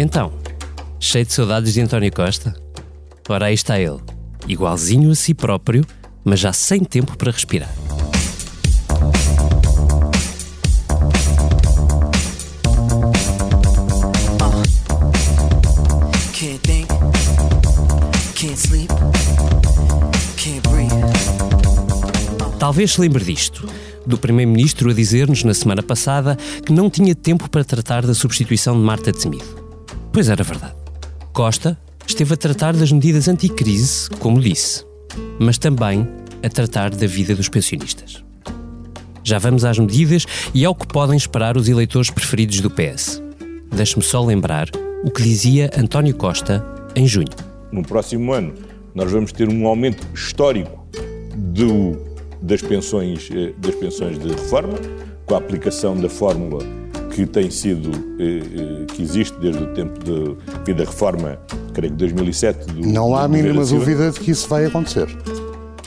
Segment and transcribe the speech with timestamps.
[0.00, 0.32] Então,
[1.00, 2.54] cheio de saudades de António Costa?
[3.28, 3.98] Ora, aí está ele,
[4.46, 5.84] igualzinho a si próprio,
[6.24, 7.74] mas já sem tempo para respirar.
[20.62, 20.98] Breathe.
[22.58, 23.68] Talvez se lembre disto,
[24.06, 28.74] do Primeiro-Ministro a dizer-nos na semana passada que não tinha tempo para tratar da substituição
[28.74, 29.57] de Marta Temido.
[30.12, 30.74] Pois era verdade.
[31.32, 34.84] Costa esteve a tratar das medidas anticrise, como disse,
[35.38, 36.08] mas também
[36.42, 38.24] a tratar da vida dos pensionistas.
[39.22, 43.22] Já vamos às medidas e ao que podem esperar os eleitores preferidos do PS.
[43.70, 44.68] Deixe-me só lembrar
[45.04, 46.64] o que dizia António Costa
[46.96, 47.28] em junho.
[47.70, 48.54] No próximo ano,
[48.94, 50.88] nós vamos ter um aumento histórico
[51.36, 51.96] do,
[52.40, 54.78] das, pensões, eh, das pensões de reforma,
[55.26, 56.64] com a aplicação da fórmula
[57.18, 58.42] que tem sido, eh,
[58.82, 61.36] eh, que existe desde o tempo de, enfim, da reforma,
[61.74, 62.66] creio que 2007.
[62.66, 65.08] Do, Não há mínima dúvida de que isso vai acontecer.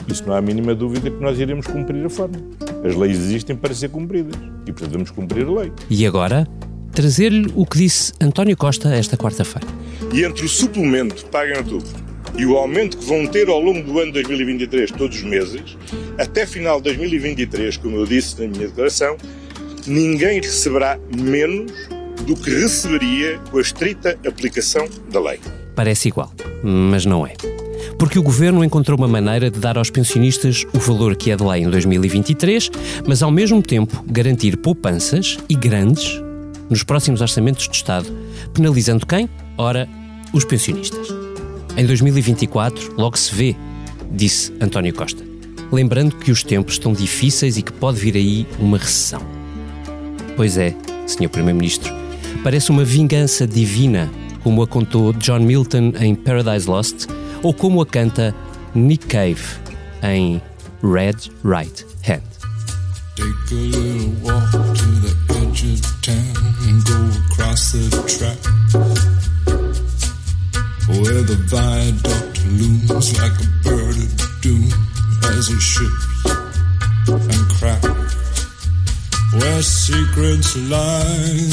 [0.10, 2.44] Isso não há a mínima dúvida que nós iremos cumprir a fórmula.
[2.84, 4.36] As leis existem para ser cumpridas
[4.68, 5.72] e, portanto, vamos cumprir a lei.
[5.90, 6.46] E agora,
[6.92, 9.66] trazer-lhe o que disse António Costa esta quarta-feira.
[10.14, 11.88] E entre o suplemento que pagam em outubro
[12.38, 15.78] e o aumento que vão ter ao longo do ano 2023, todos os meses,
[16.18, 19.16] até final de 2023, como eu disse na minha declaração,
[19.88, 21.72] ninguém receberá menos
[22.26, 25.40] do que receberia com a estrita aplicação da lei.
[25.76, 26.32] Parece igual,
[26.64, 27.34] mas não é.
[27.98, 31.44] Porque o governo encontrou uma maneira de dar aos pensionistas o valor que é de
[31.44, 32.70] lei em 2023,
[33.08, 36.22] mas ao mesmo tempo garantir poupanças e grandes
[36.70, 38.08] nos próximos orçamentos de Estado,
[38.54, 39.30] penalizando quem?
[39.58, 39.88] Ora,
[40.34, 41.08] os pensionistas.
[41.76, 43.56] Em 2024, logo se vê,
[44.12, 45.24] disse António Costa,
[45.72, 49.41] lembrando que os tempos estão difíceis e que pode vir aí uma recessão.
[50.42, 50.76] Pois é,
[51.06, 51.30] Sr.
[51.30, 51.94] Primeiro-Ministro,
[52.44, 54.10] parece uma vingança divina,
[54.44, 57.06] como a contou John Milton em Paradise Lost,
[57.44, 58.34] ou como a canta
[58.74, 59.40] Nick Cave
[60.02, 60.42] em
[60.82, 62.24] Red Right Hand.
[63.16, 65.14] Take a little walk to the
[65.44, 66.34] edge of town
[66.68, 66.98] and go
[67.30, 68.40] across the track
[70.88, 74.68] where the viaduct looms like a bird of doom
[75.38, 77.51] as it and.
[79.34, 81.06] Where secrets lie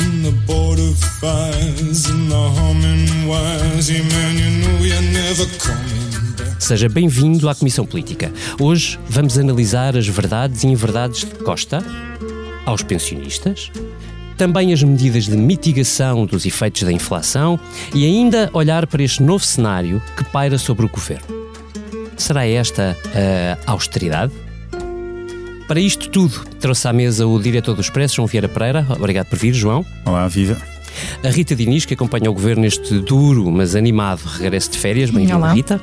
[0.02, 6.58] in the border fires and the humming man, you know you're never coming.
[6.58, 8.32] Seja bem-vindo à Comissão Política.
[8.60, 11.80] Hoje vamos analisar as verdades e inverdades de Costa
[12.66, 13.70] aos pensionistas,
[14.36, 17.60] também as medidas de mitigação dos efeitos da inflação
[17.94, 21.28] e ainda olhar para este novo cenário que paira sobre o governo.
[22.16, 22.96] Será esta
[23.64, 24.32] a austeridade?
[25.68, 28.86] Para isto tudo, trouxe à mesa o diretor do Expresso, João Vieira Pereira.
[28.88, 29.84] Obrigado por vir, João.
[30.06, 30.56] Olá, viva.
[31.22, 35.10] A Rita Diniz, que acompanha o governo neste duro, mas animado regresso de férias.
[35.10, 35.52] Bem-vinda.
[35.52, 35.80] Rita.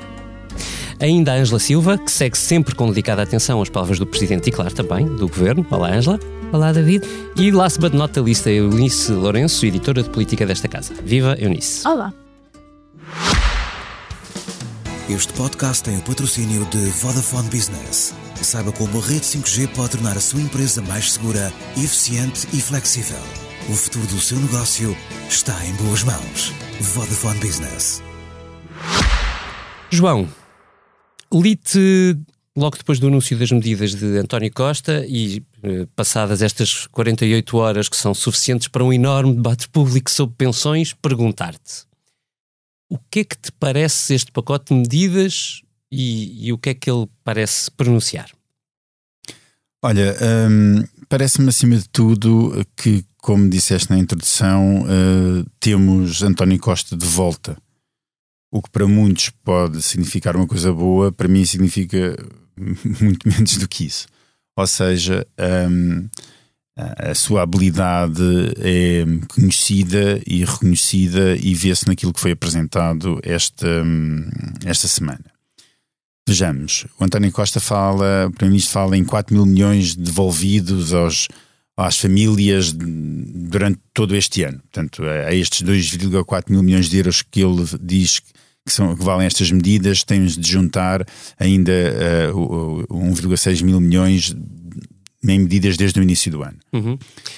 [1.00, 4.52] Ainda a Ângela Silva, que segue sempre com dedicada atenção às palavras do Presidente e,
[4.52, 5.64] claro, também do Governo.
[5.70, 6.20] Olá, Ângela.
[6.52, 7.06] Olá, David.
[7.38, 10.96] E last but not the least, a Eunice Lourenço, editora de política desta casa.
[11.06, 11.88] Viva, Eunice.
[11.88, 12.12] Olá.
[15.08, 18.16] Este podcast tem o patrocínio de Vodafone Business.
[18.46, 23.18] Saiba como a rede 5G pode tornar a sua empresa mais segura, eficiente e flexível.
[23.68, 24.96] O futuro do seu negócio
[25.28, 26.54] está em boas mãos.
[26.80, 28.04] Vodafone Business.
[29.90, 30.30] João,
[31.34, 32.16] li-te
[32.56, 37.90] logo depois do anúncio das medidas de António Costa e eh, passadas estas 48 horas
[37.90, 41.88] que são suficientes para um enorme debate público sobre pensões, perguntar-te
[42.92, 45.65] o que é que te parece este pacote de medidas
[45.96, 48.30] e, e o que é que ele parece pronunciar?
[49.84, 50.16] Olha,
[50.50, 57.06] hum, parece-me acima de tudo que, como disseste na introdução, eh, temos António Costa de
[57.06, 57.58] volta.
[58.52, 62.16] O que para muitos pode significar uma coisa boa, para mim significa
[62.58, 64.08] muito menos do que isso.
[64.58, 65.68] Ou seja, a
[66.78, 68.22] a sua habilidade
[68.58, 74.28] é conhecida e reconhecida e vê-se naquilo que foi apresentado esta, hum,
[74.66, 75.24] esta semana.
[76.28, 81.28] Vejamos, o António Costa fala, o Primeiro-Ministro fala em 4 mil milhões devolvidos aos,
[81.78, 84.60] às famílias durante todo este ano.
[84.60, 89.28] Portanto, a estes 2,4 mil milhões de euros que ele diz que, são, que valem
[89.28, 91.06] estas medidas, temos de juntar
[91.38, 91.72] ainda
[92.34, 94.36] uh, o 1,6 mil milhões
[95.28, 96.58] em medidas desde o início do ano.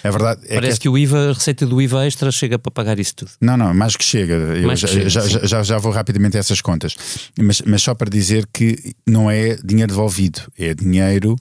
[0.03, 2.71] A verdade é Parece que que o IVA, a receita do IVA extra chega para
[2.71, 3.31] pagar isso tudo.
[3.41, 4.37] não, não, mais que chega.
[4.65, 6.95] Mais que já, chega, já, já, já- vou rapidamente a essas contas.
[7.39, 11.35] Mas, mas só para dizer que não é dinheiro devolvido, é dinheiro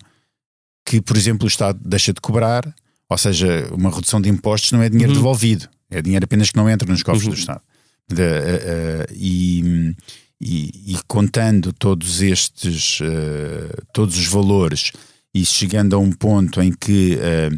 [0.85, 2.65] que, por exemplo, o Estado deixa de cobrar,
[3.09, 5.19] ou seja, uma redução de impostos não é dinheiro Uhum.
[5.19, 7.31] devolvido, é dinheiro apenas que não entra nos cofres Uhum.
[7.31, 7.61] do Estado.
[8.09, 9.95] De, eh, eh, e,
[10.41, 14.93] e- e contando todos estes, eh, todos os valores
[15.37, 17.51] e chegando a um ponto em que eh,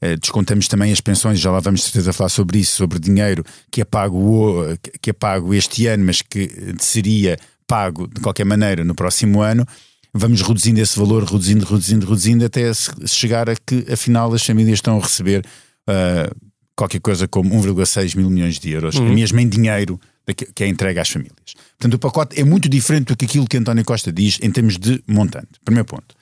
[0.00, 3.82] eh, descontamos também as pensões, já lá vamos certeza falar sobre isso, sobre dinheiro que
[3.82, 4.64] é pago,
[5.02, 6.50] que é pago este ano, mas que
[6.80, 9.66] seria pago de qualquer maneira no próximo ano,
[10.14, 12.72] vamos reduzindo esse valor, reduzindo, reduzindo, reduzindo, até
[13.06, 15.44] chegar a que afinal as famílias estão a receber
[15.86, 16.32] ah,
[16.74, 20.00] qualquer coisa como 1,6 mil milhões de euros, mesmo em dinheiro
[20.34, 21.54] que é entregue às famílias.
[21.78, 24.78] Portanto, o pacote é muito diferente do que aquilo que António Costa diz em termos
[24.78, 25.48] de montante.
[25.64, 26.14] Primeiro ponto.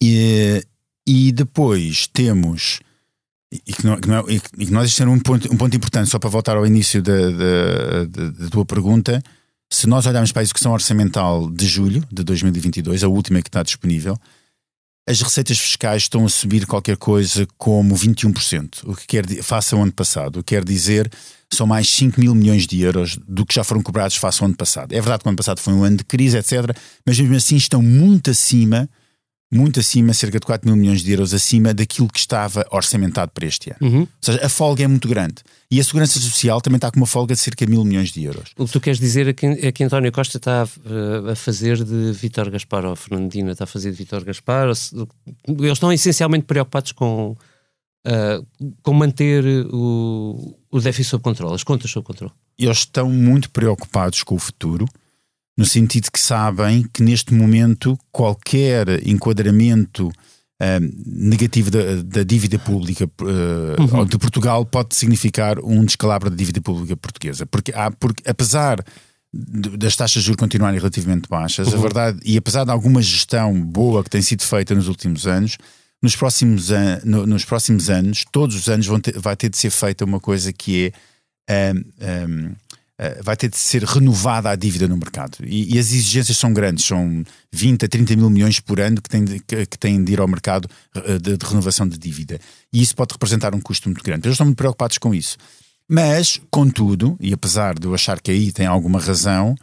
[0.00, 0.62] E,
[1.06, 2.80] e depois temos.
[3.52, 5.76] E que, não, que não é- e que- nós isto era um ponto, um ponto
[5.76, 9.22] importante, só para voltar ao início da, da, da- da tua pergunta.
[9.72, 13.62] Se nós olharmos para a execução orçamental de julho de 2022, a última que está
[13.62, 14.16] disponível,
[15.08, 19.82] as receitas fiscais estão a subir qualquer coisa como 21%, o que quer face ao
[19.82, 20.40] ano passado.
[20.40, 21.10] O que quer dizer
[21.52, 24.56] são mais 5 mil milhões de euros do que já foram cobrados face ao ano
[24.56, 24.92] passado.
[24.92, 27.54] É verdade que o ano passado foi um ano de crise, etc., mas mesmo assim
[27.56, 28.88] estão muito acima,
[29.52, 33.46] muito acima, cerca de 4 mil milhões de euros acima daquilo que estava orçamentado para
[33.46, 33.78] este ano.
[33.80, 34.00] Uhum.
[34.00, 35.36] Ou seja, a folga é muito grande.
[35.70, 38.24] E a Segurança Social também está com uma folga de cerca de mil milhões de
[38.24, 38.50] euros.
[38.56, 41.82] O que tu queres dizer é que, é que António Costa está a, a fazer
[41.82, 44.66] de Vítor Gaspar, ou a Fernandina está a fazer de Vítor Gaspar.
[44.66, 44.92] Eles
[45.72, 47.36] estão essencialmente preocupados com,
[48.04, 48.40] ah,
[48.82, 52.32] com manter o, o déficit sob controle, as contas sob controle.
[52.56, 54.86] eles estão muito preocupados com o futuro,
[55.56, 60.10] no sentido que sabem que neste momento qualquer enquadramento
[60.60, 66.60] ah, negativo da, da dívida pública ah, de Portugal pode significar um descalabro da dívida
[66.60, 67.46] pública portuguesa.
[67.46, 68.84] Porque, há, porque apesar
[69.32, 73.58] de- das taxas de juros continuarem relativamente baixas, a verdade, e apesar de alguma gestão
[73.60, 75.56] boa que tem sido feita nos últimos anos,
[76.02, 79.70] nos próximos, an- no- nos próximos anos, todos os anos ter- vai ter de ser
[79.70, 80.92] feita uma coisa que
[81.48, 82.56] é ahm, ahm, ah,
[83.22, 85.38] vai ter de ser renovada a dívida no mercado.
[85.44, 87.22] E, e as exigências são grandes, são
[87.52, 90.26] 20 a 30 mil milhões por ano que têm de, que, têm de ir ao
[90.26, 92.40] mercado ah, de, de renovação de dívida.
[92.72, 94.26] E isso pode representar um custo muito grande.
[94.26, 95.36] Eles estão muito preocupados com isso.
[95.88, 99.54] Mas, contudo, e apesar de eu achar que aí tem alguma razão,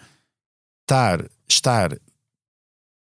[0.83, 1.97] estar, estar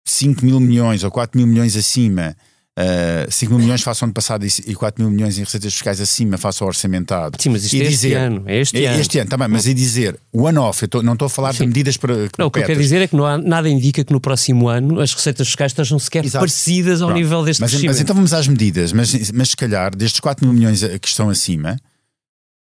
[0.05, 2.35] 5 mil milhões ou 4 mil milhões acima,
[2.79, 5.73] uh, 5 mil milhões face ao ano passado e e 4 mil milhões em receitas
[5.73, 7.37] fiscais acima face ao orçamentado.
[7.41, 8.43] Sim, mas isto E é este dizer- ano.
[8.45, 8.99] É este É ano.
[9.01, 11.59] Este ano, também, mas é dizer one-off, não estou a falar Sim.
[11.59, 12.15] de medidas para.
[12.37, 14.67] Não, o que eu quero dizer é que não há, nada indica que no próximo
[14.69, 16.41] ano as receitas fiscais estejam sequer Exato.
[16.41, 17.19] parecidas ao Pronto.
[17.21, 20.53] nível deste mas, mas então vamos às medidas, mas, mas se calhar destes 4 mil
[20.53, 21.77] milhões a- que estão acima,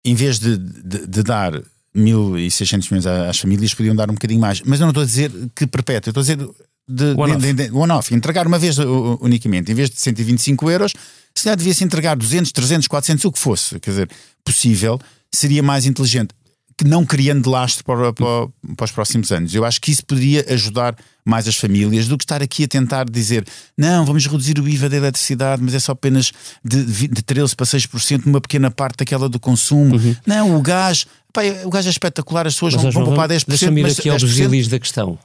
[0.05, 1.53] em vez de, de, de dar
[1.95, 4.61] 1.600 milhões às famílias, podiam dar um bocadinho mais.
[4.61, 6.49] Mas eu não estou a dizer que perpétuo, eu estou a dizer
[6.89, 7.39] de, One-off.
[7.41, 8.77] de, de- one-off, entregar uma vez
[9.21, 10.93] unicamente, em vez de 125 euros,
[11.35, 14.09] se calhar devia-se entregar 200, 300, 400, o que fosse, quer dizer,
[14.43, 14.99] possível,
[15.31, 16.29] seria mais inteligente.
[16.75, 18.47] Que não criando lastro para, para,
[18.77, 19.53] para os próximos anos.
[19.53, 20.95] Eu acho que isso poderia ajudar
[21.25, 23.45] mais as famílias do que estar aqui a tentar dizer
[23.77, 26.31] não, vamos reduzir o IVA da eletricidade, mas é só apenas
[26.63, 29.99] de, de 13% para 6% numa pequena parte daquela do consumo.
[30.25, 33.43] Não, o gás, pá, o gás é espetacular, as pessoas Mas, vão, vão poupar 10%.
[33.45, 35.19] Deixa-me ir aqui ao 10%, busilis da questão.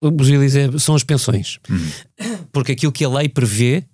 [0.00, 1.58] O busilis é- são as pensões.
[2.52, 3.84] Porque aquilo que a lei prevê,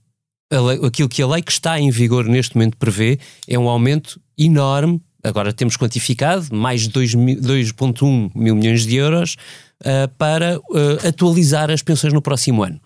[0.52, 3.18] a lei- aquilo que a lei que está em vigor neste momento prevê,
[3.48, 5.00] é um aumento enorme.
[5.22, 9.36] Agora temos quantificado mais de 2 mil- 2,1 mil milhões de euros
[9.84, 12.78] ah, para ah, atualizar as pensões no próximo ano.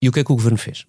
[0.00, 0.86] E o que é que o governo fez?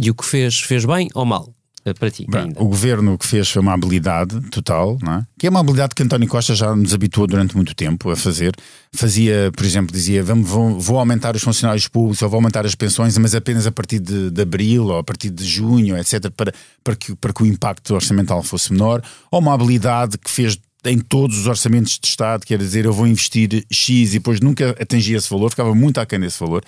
[0.00, 1.52] E o que fez, fez bem ou mal?
[1.84, 2.62] Ah, para ti, Bem, ainda.
[2.62, 5.24] o governo que fez foi uma habilidade total, é?
[5.38, 8.54] que é uma habilidade que António Costa já nos habituou durante muito tempo a fazer.
[8.92, 12.74] Fazia, por exemplo, dizia: vamos, vou, vou aumentar os funcionários públicos ou vou aumentar as
[12.74, 16.52] pensões, mas apenas a partir de, de abril ou a partir de junho, etc., para,
[16.84, 19.02] para, que, para que o impacto orçamental fosse menor.
[19.30, 23.06] Ou uma habilidade que fez em todos os orçamentos de Estado, quer dizer, eu vou
[23.06, 26.62] investir X e depois nunca atingia esse valor, ficava muito aquém desse valor.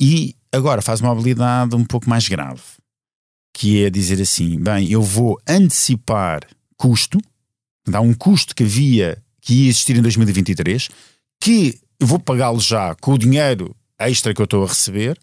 [0.00, 2.60] E agora faz uma habilidade um pouco mais grave
[3.58, 6.40] que é dizer assim: bem, eu vou antecipar
[6.76, 7.18] custo,
[7.86, 10.88] dá um custo que havia, que ia existir em 2023,
[11.40, 15.18] que eu vou pagá-lo já com o dinheiro extra que eu estou a receber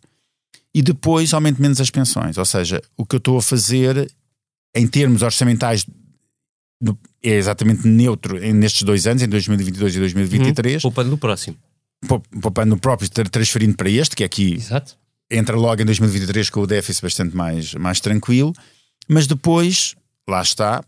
[0.74, 2.38] e depois aumento menos as pensões.
[2.38, 4.12] Ou seja, o que eu estou a fazer
[4.76, 5.86] em termos orçamentais
[6.82, 11.56] no- é exatamente neutro nestes dois anos, em 2022 e 2023, Poupando no próximo.
[12.06, 14.98] pou- poupando o próprio, tra- transferindo para este, que é aqui Exato.
[15.30, 18.54] Entra logo em 2023 com o déficit bastante mais, mais tranquilo,
[19.08, 19.96] mas depois,
[20.28, 20.84] lá está.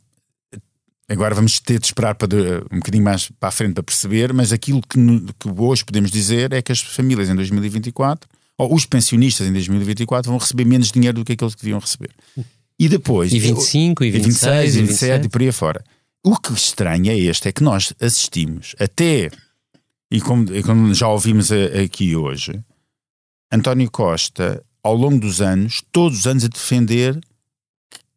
[1.10, 2.28] Agora vamos ter de esperar para
[2.72, 5.00] um bocadinho mais para a frente para perceber, mas aquilo que,
[5.40, 10.30] que hoje podemos dizer é que as famílias em 2024, ou os pensionistas em 2024,
[10.30, 12.12] vão receber menos dinheiro do que aqueles que deviam receber.
[12.80, 13.32] E depois.
[13.32, 15.84] E 25, e 26, e e 27 e por aí afora.
[16.24, 19.32] O que estranha é este, é que nós assistimos até,
[20.12, 22.60] e como, e como já ouvimos aqui hoje,
[23.52, 27.20] António Costa, ao longo dos anos, todos os anos a defender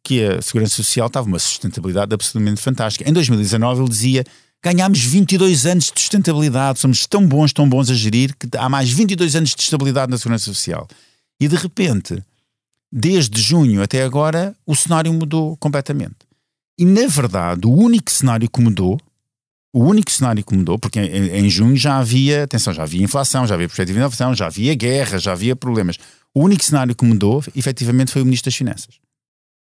[0.03, 3.09] que a Segurança Social estava uma sustentabilidade absolutamente fantástica.
[3.09, 4.25] Em 2019 ele dizia
[4.63, 8.91] ganhámos 22 anos de sustentabilidade, somos tão bons, tão bons a gerir, que há mais
[8.91, 10.87] 22 anos de estabilidade na Segurança Social.
[11.39, 12.21] E de repente,
[12.91, 16.17] desde junho até agora, o cenário mudou completamente.
[16.77, 18.99] E na verdade, o único cenário que mudou,
[19.73, 23.47] o único cenário que mudou, porque em, em junho já havia, atenção, já havia inflação,
[23.47, 25.97] já havia perspectiva de inflação, já havia guerra, já havia problemas.
[26.33, 28.95] O único cenário que mudou, efetivamente, foi o Ministro das Finanças.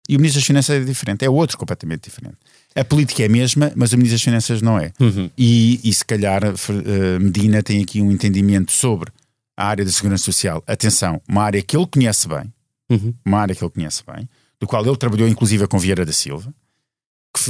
[0.10, 2.38] E o Ministro das Finanças é diferente, é outro completamente diferente.
[2.75, 4.92] A política é a mesma, mas o Ministro das Finanças não é.
[5.00, 5.30] Uhum.
[5.38, 9.12] E, e se calhar eh, Medina tem aqui um entendimento sobre
[9.58, 10.63] a área da segurança social.
[10.68, 12.54] Atenção, uma área que ele conhece bem,
[12.89, 13.13] Uhum.
[13.25, 14.30] uma área que ele conhece bem,
[14.62, 16.54] do qual ele trabalhou inclusive com Vieira da Silva,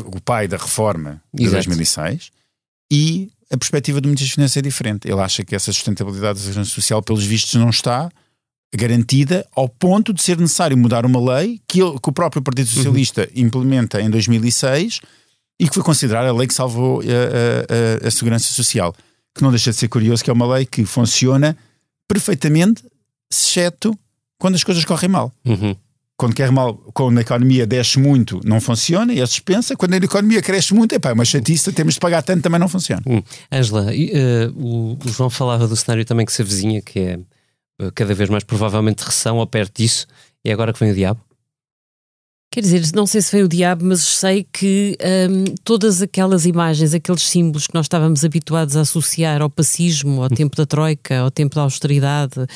[0.05, 1.65] o pai da reforma de Exato.
[1.65, 2.31] 2006,
[2.91, 5.07] e a perspectiva do Ministro das Finanças é diferente.
[5.09, 8.09] Ele acha que essa sustentabilidade da segurança social, pelos vistos, não está
[8.75, 12.69] garantida ao ponto de ser necessário mudar uma lei que, ele- que o próprio Partido
[12.69, 14.99] Socialista implementa em 2006
[15.59, 18.93] e que foi considerada a lei que salvou a, a- a- a segurança social.
[19.33, 21.57] Que não deixa de ser curioso que é uma lei que funciona
[22.07, 22.83] perfeitamente,
[23.31, 23.97] exceto
[24.39, 25.31] quando as coisas correm mal.
[25.45, 25.75] Uhum.
[26.17, 29.75] Quando quer mal, quando a economia desce muito, não funciona e é suspensa.
[29.75, 32.67] Quando a economia cresce muito, é pá, uma chatice, temos de pagar tanto, também não
[32.67, 33.03] funciona.
[33.05, 33.21] Hum.
[33.51, 37.19] Ângela, e, eh, o, João falava do cenário também que se avizinha, que é
[37.79, 40.07] eh, cada vez mais provavelmente recessão ou perto disso,
[40.43, 41.21] é agora que vem o diabo.
[42.57, 44.97] Quer dizer, não sei se foi o diabo, mas sei que
[45.29, 50.27] hum, todas aquelas imagens, aqueles símbolos que nós estávamos habituados a associar ao pacismo, ao
[50.27, 52.47] tempo da Troika, ao tempo da austeridade,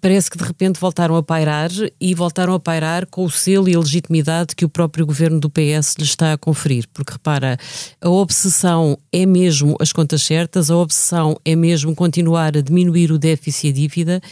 [0.00, 1.68] parece que de repente voltaram a pairar
[2.00, 5.50] e voltaram a pairar com o selo e a legitimidade que o próprio governo do
[5.50, 6.86] PS lhe está a conferir.
[6.90, 7.58] Porque repara,
[8.00, 13.18] a obsessão é mesmo as contas certas, a obsessão é mesmo continuar a diminuir o
[13.18, 14.22] déficit e a dívida,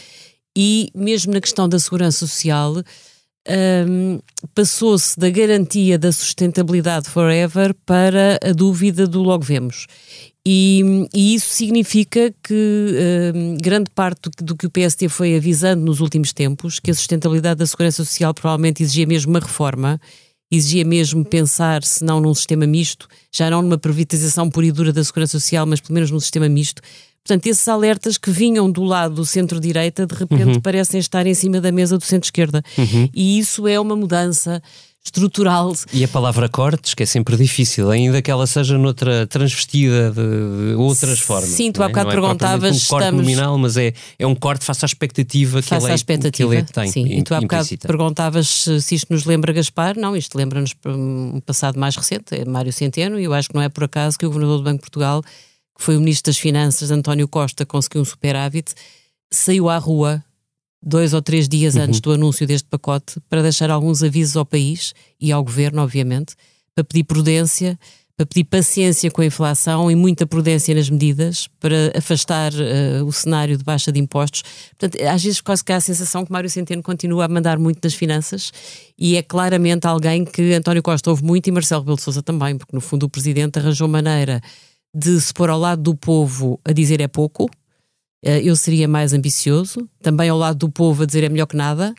[0.57, 2.73] e mesmo na questão da segurança social
[3.87, 4.19] hum,
[4.53, 9.87] passou-se da garantia da sustentabilidade forever para a dúvida do logo vemos.
[10.45, 15.83] E, e isso significa que hum, grande parte do, do que o PST foi avisando
[15.83, 19.99] nos últimos tempos, que a sustentabilidade da segurança social provavelmente exigia mesmo uma reforma,
[20.51, 24.91] exigia mesmo pensar, se não num sistema misto, já não numa privatização pura e dura
[24.91, 26.81] da segurança social, mas pelo menos num sistema misto.
[27.23, 31.61] Portanto, esses alertas que vinham do lado do centro-direita, de repente parecem estar em cima
[31.61, 32.63] da mesa do centro-esquerda.
[33.13, 34.61] E isso é uma mudança
[35.03, 35.73] estrutural.
[35.93, 40.15] E a palavra cortes, que é sempre difícil, ainda que ela seja noutra transvestida de,
[40.71, 41.49] de outras formas.
[41.49, 41.91] Sim, tu não há é?
[41.91, 44.87] bocado Não é perguntavas, um corte estamos- nominal, mas é, é um corte face à
[44.87, 46.49] expectativa que ele, à é, expectativa.
[46.49, 46.91] que ele tem.
[46.91, 48.47] Sim, e tu há bocado perguntavas
[48.81, 49.97] se, isto nos lembra Gaspar.
[49.97, 53.61] Não, isto lembra-nos um passado mais recente, é Mário Centeno, e eu acho que não
[53.61, 55.23] é por acaso que o Governador do Banco de Portugal,
[55.79, 58.73] que foi o Ministro das Finanças, António Costa, conseguiu um superávit,
[59.31, 60.21] saiu à rua
[60.83, 61.83] dois ou três dias Uhum.
[61.83, 66.35] antes do anúncio deste pacote para deixar alguns avisos ao país e ao Governo, obviamente,
[66.75, 67.79] para pedir prudência,
[68.17, 73.11] para pedir paciência com a inflação e muita prudência nas medidas para afastar eh, o
[73.13, 74.43] cenário de baixa de impostos.
[74.77, 77.79] Portanto, às vezes quase que há a sensação que Mário Centeno continua a mandar muito
[77.81, 78.51] nas finanças
[78.97, 82.57] e é claramente alguém que António Costa ouve muito e Marcelo Rebelo de Sousa também,
[82.57, 84.41] porque no fundo o Presidente arranjou maneira
[84.93, 87.49] de se pôr ao lado do povo a dizer é pouco,
[88.23, 91.55] eh, eu seria mais ambicioso, também ao lado do povo a dizer é melhor que
[91.55, 91.93] nada,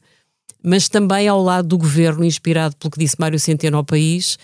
[0.63, 4.39] mas também ao lado do governo, inspirado pelo que disse Mário Centeno ao país,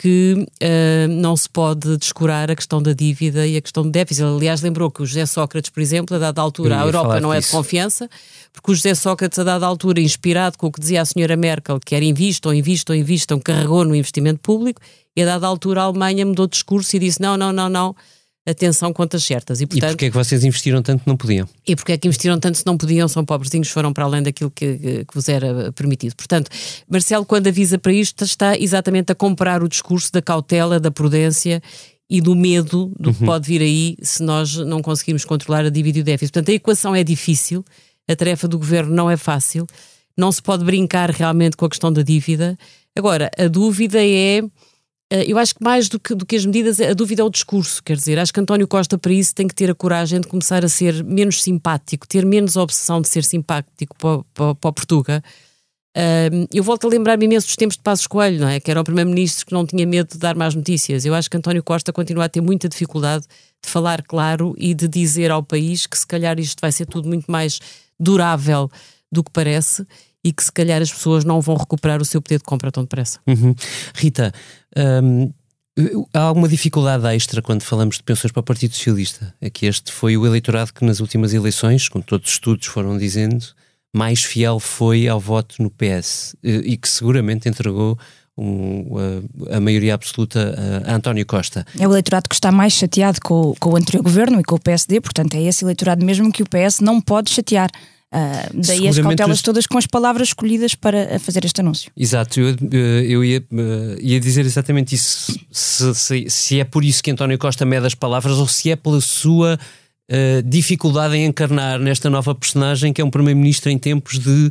[0.00, 4.22] que eh, não se pode descurar a questão da dívida e a questão do déficit.
[4.22, 7.20] Ele, Aliás, lembrou que o José Sócrates, por exemplo, a dada altura, Eu a Europa
[7.20, 7.56] não é de disso.
[7.56, 8.08] confiança,
[8.52, 11.80] porque o José Sócrates, a dada altura, inspirado com o que dizia a senhora Merkel,
[11.84, 14.80] que era invistam, invistam, invistam, carregou no investimento público,
[15.16, 17.96] e a dada altura a Alemanha mudou de discurso e disse não, não, não, não,
[18.50, 19.60] atenção contas certas.
[19.60, 21.48] E, E portanto, porquê é que vocês investiram tanto que não podiam?
[21.66, 24.50] e porque é que investiram tanto se não podiam, são pobrezinhos, foram para além daquilo
[24.50, 26.14] que, que- vos era permitido.
[26.16, 26.50] Portanto,
[26.88, 31.62] Marcelo, quando avisa para isto, está exatamente a comprar o discurso da cautela, da prudência
[32.10, 35.98] e do medo do que pode vir aí se nós não conseguirmos controlar a dívida
[35.98, 36.32] e o déficit.
[36.32, 37.62] Portanto, a equação é difícil,
[38.08, 39.66] a tarefa do governo não é fácil,
[40.16, 42.56] não se pode brincar realmente com a questão da dívida.
[42.96, 44.42] Agora, a dúvida é.
[45.10, 47.30] Eh, Eu acho que mais do que, do que as medidas, a dúvida é o
[47.30, 47.82] discurso.
[47.82, 50.64] Quer dizer, acho que António Costa, para isso, tem que ter a coragem de começar
[50.64, 55.22] a ser menos simpático, ter menos obsessão de ser simpático para, o Portuga.
[56.52, 58.60] Eu volto a lembrar-me imenso dos tempos de Passos Coelho, não é?
[58.60, 61.04] Que era o primeiro-ministro que não tinha medo de dar más notícias.
[61.04, 63.24] Eu acho que António Costa continua a ter muita dificuldade
[63.64, 67.08] de falar claro e de dizer ao país que se calhar isto vai ser tudo
[67.08, 67.58] muito mais
[67.98, 68.70] durável
[69.10, 69.84] do que parece
[70.24, 72.82] e que se calhar as pessoas não vão recuperar o seu poder de compra tão
[72.82, 73.20] depressa.
[73.26, 73.54] Uhum.
[73.94, 74.32] Rita,
[75.02, 75.32] hum,
[76.12, 79.32] Há alguma dificuldade extra quando falamos de pensões para o Partido Socialista?
[79.40, 82.98] É que este foi o eleitorado que nas últimas eleições, como todos os estudos foram
[82.98, 83.44] dizendo,
[83.94, 87.96] mais fiel foi ao voto no PS eh, e que seguramente entregou
[88.36, 88.86] um,
[89.50, 91.64] a, a, maioria absoluta a, a, António Costa.
[91.78, 94.60] É o eleitorado que está mais chateado com, com o anterior governo e com o
[94.60, 97.70] PSD, portanto é esse eleitorado mesmo que o PS não pode chatear.
[98.14, 101.92] Uh, daí as cautelas todas com as palavras escolhidas para fazer este anúncio.
[101.94, 105.38] Exato, eu, eh, eu ia, eh, ia dizer exatamente isso.
[105.50, 108.76] Se, se, se, é por isso que António Costa mede as palavras ou se é
[108.76, 109.58] pela sua
[110.10, 114.50] uh, dificuldade em encarnar nesta nova personagem que é um Primeiro-Ministro em tempos de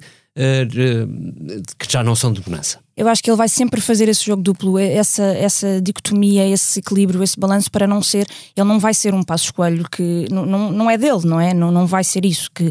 [1.77, 2.79] que já não são de bonança.
[2.96, 7.22] Eu acho que ele vai sempre fazer esse jogo duplo, essa, essa dicotomia, esse equilíbrio,
[7.24, 8.27] esse balanço para não ser.
[8.56, 11.53] Ele não vai ser um passo escolho que não, não, não é dele, não é?
[11.53, 12.70] Não, não vai ser isso que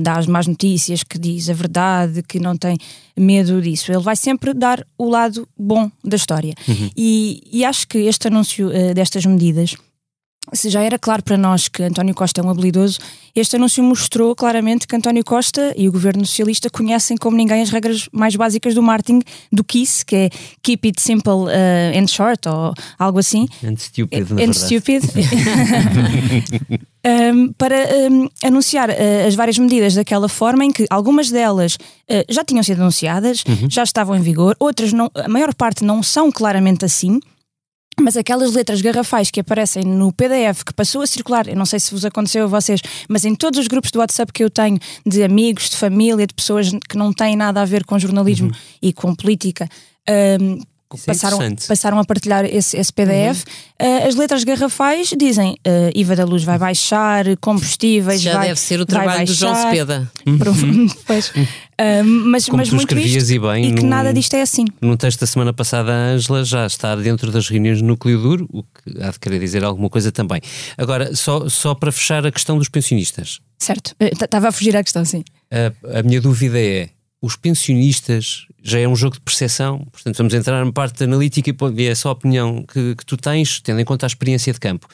[0.00, 2.76] dá as más notícias, que diz a verdade, que não tem
[3.16, 3.92] medo disso.
[3.92, 6.54] Ele vai sempre dar o lado bom da história.
[6.66, 6.90] Uhum.
[6.96, 9.76] E, e acho que este anúncio uh, destas medidas
[10.52, 12.98] se já era claro para nós que António Costa é um habilidoso,
[13.34, 17.70] este anúncio mostrou claramente que António Costa e o governo socialista conhecem como ninguém as
[17.70, 20.30] regras mais básicas do marketing do KISS, que é
[20.62, 23.46] Keep It Simple uh, and Short, ou algo assim.
[23.64, 25.02] And Stupid, na and Stupid.
[27.34, 27.76] um, para
[28.10, 32.62] um, anunciar uh, as várias medidas daquela forma em que algumas delas uh, já tinham
[32.62, 33.70] sido anunciadas, uhum.
[33.70, 37.20] já estavam em vigor, outras não, a maior parte não são claramente assim.
[38.00, 41.78] Mas aquelas letras garrafais que aparecem no PDF que passou a circular, eu não sei
[41.78, 44.78] se vos aconteceu a vocês, mas em todos os grupos do WhatsApp que eu tenho,
[45.06, 48.56] de amigos, de família, de pessoas que não têm nada a ver com jornalismo uhum.
[48.80, 49.68] e com política,
[50.40, 50.58] um,
[50.98, 53.44] passaram, passaram a partilhar esse, esse PDF.
[53.80, 53.88] Uhum.
[53.88, 58.60] Uh, as letras garrafais dizem uh, IVA da luz vai baixar, combustíveis Já vai deve
[58.60, 60.10] ser o trabalho do João Cepeda.
[60.24, 60.86] Uhum.
[61.06, 61.28] pois.
[61.28, 63.70] Uh, mas Como mas tu muito isto, e bem.
[63.70, 64.64] E que nada disto é assim.
[64.80, 68.48] No texto da semana passada, a Ângela já está dentro das reuniões do núcleo duro,
[68.52, 70.40] o que há de querer dizer alguma coisa também.
[70.78, 73.40] Agora, só, só para fechar a questão dos pensionistas.
[73.58, 75.24] Certo, estava a fugir à questão, sim.
[75.94, 76.90] A minha dúvida é:
[77.22, 81.86] os pensionistas já é um jogo de percepção, portanto vamos entrar na parte analítica e
[81.86, 84.88] é só a opinião que, que, tu tens, tendo em conta a experiência de campo.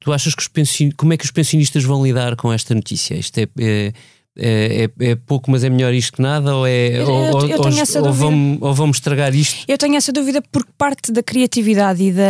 [0.00, 3.14] Tu achas que os pensionistas, como é que os pensionistas vão lidar com esta notícia?
[3.14, 3.92] Isto é, é
[4.36, 6.56] é, é, é, pouco, mas é melhor isto que nada?
[6.56, 9.64] Ou, é, eu, ou, eu ou, ou, vamos, ou vamos estragar isto?
[9.68, 12.22] Eu tenho essa dúvida porque parte da criatividade e da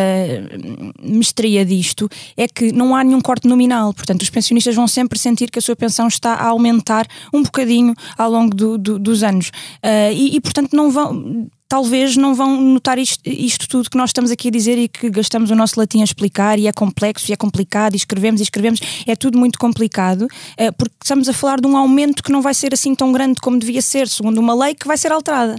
[1.02, 3.94] mestria disto é que não há nenhum corte nominal.
[3.94, 7.94] Portanto, os pensionistas vão sempre sentir que a sua pensão está a aumentar um bocadinho
[8.18, 9.48] ao longo do, do, dos anos.
[9.82, 14.10] Uh, e, e, portanto, não vão talvez não vão notar isto, isto, tudo que nós
[14.10, 17.28] estamos aqui a dizer e que gastamos o nosso latim a explicar e é complexo
[17.28, 21.32] e é complicado e escrevemos e escrevemos, é tudo muito complicado, eh, porque estamos a
[21.32, 24.38] falar de um aumento que não vai ser assim tão grande como devia ser, segundo
[24.38, 25.56] uma lei que vai ser alterada.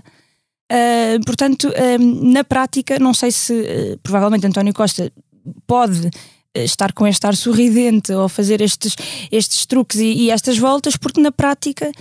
[0.71, 5.12] Uh, portanto, uh, na prática, não sei se provavelmente António Costa
[5.67, 6.10] pode
[6.56, 8.95] estar com este ar sorridente ou fazer estes,
[9.30, 11.91] estes truques e, e estas voltas, porque na prática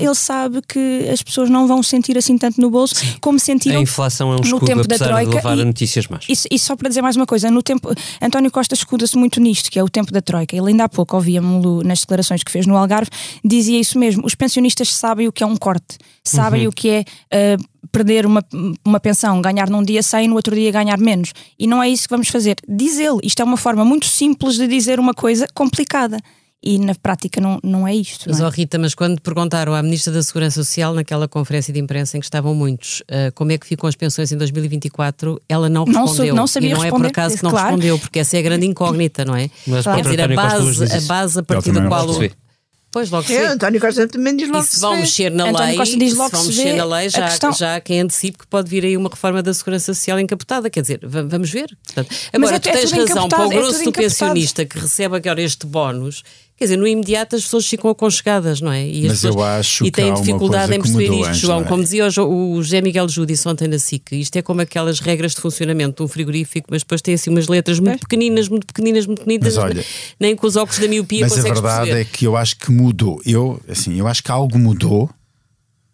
[0.00, 3.14] ele sabe que as pessoas não vão sentir assim tanto no bolso Sim.
[3.20, 5.30] como sentiram a inflação é um escudo, no tempo da troika.
[5.30, 6.24] De levar e, a notícias más.
[6.28, 9.70] E, e, só para dizer mais uma coisa, no tempo António Costa escuda-se muito nisto,
[9.70, 10.56] que é o tempo da troika.
[10.56, 13.10] Ele ainda há pouco ouvia-me nas declarações que fez no Algarve,
[13.44, 14.24] dizia isso mesmo.
[14.24, 16.68] Os pensionistas sabem o que é um corte, sabem uhum.
[16.68, 18.44] o que é uh, perder uma,
[18.84, 21.32] uma pensão, ganhar num dia 100, no outro dia ganhar menos.
[21.58, 22.56] E não é isso que vamos fazer.
[22.68, 26.18] Diz ele, isto é uma forma muito simples de dizer uma coisa complicada
[26.62, 28.24] e na prática não, não é isto.
[28.28, 28.48] Mas, não é?
[28.48, 32.20] Oh Rita, mas quando perguntaram à Ministra da Segurança Social, naquela conferência de imprensa em
[32.20, 36.34] que estavam muitos, uh, como é que ficam as pensões em 2024, ela não respondeu.
[36.34, 37.66] Não, não sabia e não responder, é por acaso que não claro.
[37.68, 39.48] respondeu, porque essa é a grande incógnita, não é?
[39.66, 42.10] Mas Quer dizer, a base, a base a partir da qual.
[42.10, 42.50] O...
[42.92, 45.66] Pois logo se é, António Costa também diz logo e se vão mexer na António
[45.68, 47.52] lei, Costa diz logo se vão mexer na lei, já, questão...
[47.52, 50.68] já há quem antecipe que pode vir aí uma reforma da Segurança Social encapotada.
[50.68, 51.68] Quer dizer, vamos ver.
[51.84, 54.76] Portanto, agora, é, tu tens é razão, para o é grosso é do pensionista que
[54.76, 56.24] recebe agora este bónus,
[56.60, 58.86] Quer dizer, no imediato as pessoas ficam aconchegadas, não é?
[58.86, 61.64] E Mas pessoas, eu acho e têm dificuldade em perceber mudou, isto, João.
[61.64, 65.34] Como dizia o, o José Miguel Júdice ontem na SIC, isto é como aquelas regras
[65.34, 69.06] de funcionamento de um frigorífico, mas depois tem assim umas letras muito pequeninas, muito pequeninas,
[69.06, 69.82] muito pequeninas, mas olha,
[70.20, 72.00] nem com os óculos da miopia Mas a verdade perceber.
[72.02, 73.22] é que eu acho que mudou.
[73.24, 75.08] Eu, assim, eu acho que algo mudou.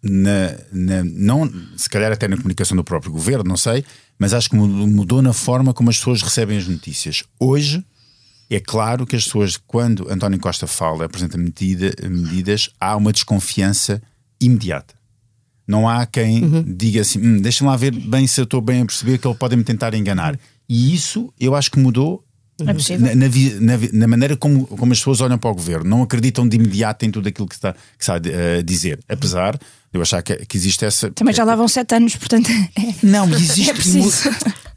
[0.02, 3.84] Na, na, não, se calhar até na comunicação do próprio governo, não sei,
[4.18, 7.22] mas acho que mudou na forma como as pessoas recebem as notícias.
[7.38, 7.84] Hoje,
[8.48, 14.00] é claro que as pessoas, quando António Costa fala, apresenta medida, medidas, há uma desconfiança
[14.40, 14.94] imediata.
[15.66, 16.64] Não há quem uhum.
[16.66, 19.34] diga assim: hm, deixa-me lá ver bem se eu estou bem a perceber que ele
[19.34, 20.38] pode me tentar enganar.
[20.68, 22.24] E isso eu acho que mudou
[22.60, 23.28] é na, na,
[23.60, 25.90] na, na, maneira como, como as pessoas olham para o governo.
[25.90, 29.00] Não acreditam de imediato em tudo aquilo que está, que está a dizer.
[29.08, 29.58] Apesar
[29.92, 31.10] Eu achar que, que existe essa.
[31.10, 32.50] Também já lá vão sete anos, portanto.
[32.76, 34.28] é- Não, mas existe É preciso.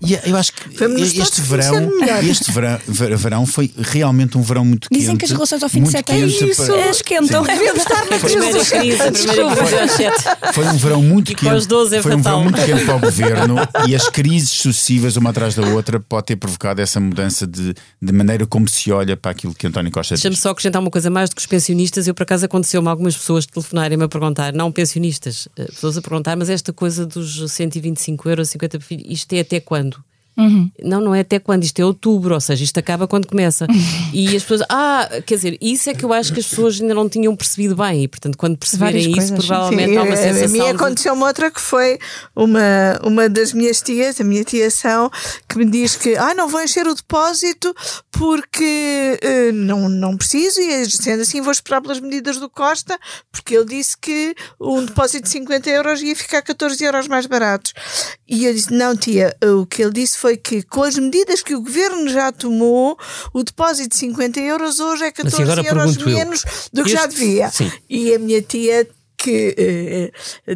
[0.01, 1.91] E eu acho que Vamos este verão,
[2.23, 4.97] este verão, ver- verão foi realmente um verão muito quente.
[4.97, 7.45] Dizem que as relações ao fim de sete anos para- é esquentam.
[7.45, 8.13] É verdade.
[8.13, 10.53] A primeira crise, a primeira sete.
[10.53, 11.55] Foi um verão muito E com quente.
[11.55, 12.39] os 12 é foi um fatal.
[12.39, 13.55] verão muito quente para o governo
[13.89, 18.13] e as crises sucessivas, uma atrás da outra, pode ter provocado essa mudança de, de
[18.13, 20.41] maneira como se olha para aquilo que António Costa Deixa-me diz.
[20.41, 22.07] só acrescentar uma coisa mais do que os pensionistas.
[22.07, 24.98] Eu, por acaso, aconteceu-me algumas pessoas telefonarem-me a perguntar, não pensionistas,
[25.57, 29.39] eh, pessoas a perguntar, mas esta coisa dos 125 euros, 50 por filho, isto é
[29.39, 30.03] até quando?
[30.83, 33.67] Não, não é até quando, isto é outubro, ou seja, isto acaba quando começa.
[34.13, 36.93] E as pessoas, ah, quer dizer, isso é que eu acho que as pessoas ainda
[36.93, 40.13] não tinham percebido bem, e portanto, quando perceberem Várias isso, coisas, provavelmente Sim, há uma
[40.13, 40.45] a- sensação.
[40.45, 41.99] a mim de- aconteceu uma outra que foi
[42.35, 45.11] uma, uma das minhas tias, a minha tia São,
[45.47, 47.73] que me diz que ah, não vou encher o depósito
[48.19, 52.97] porque eh, não, não preciso e sendo assim vou esperar pelas medidas do Costa
[53.31, 57.73] porque ele disse que um depósito de 50 euros ia ficar 14 euros mais baratos.
[58.27, 61.55] E eu disse, não tia, o que ele disse foi que com as medidas que
[61.55, 62.97] o governo já tomou,
[63.33, 66.89] o depósito de 50 euros hoje é 14 agora euros pergunto eu, menos do que
[66.89, 67.49] já este- devia.
[67.51, 67.71] Sim.
[67.89, 68.87] E a minha tia
[69.17, 70.11] que eh,
[70.47, 70.55] eh,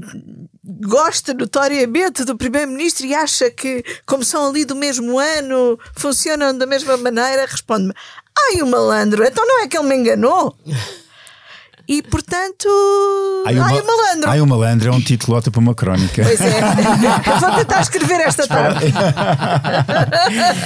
[0.63, 6.65] gosta notoriamente do primeiro-ministro e acha que, como são ali do mesmo ano, funcionam da
[6.65, 7.93] mesma maneira, responde-me:
[8.37, 10.55] Ai, o malandro, então não é que ele me enganou?
[11.87, 12.69] E portanto,
[13.45, 14.29] ai, Ai, o malandro.
[14.29, 16.23] Ai, o malandro é um titulota para uma crónica.
[16.23, 16.63] Pois é, eu
[17.41, 18.85] vou tentar escrever esta tarde.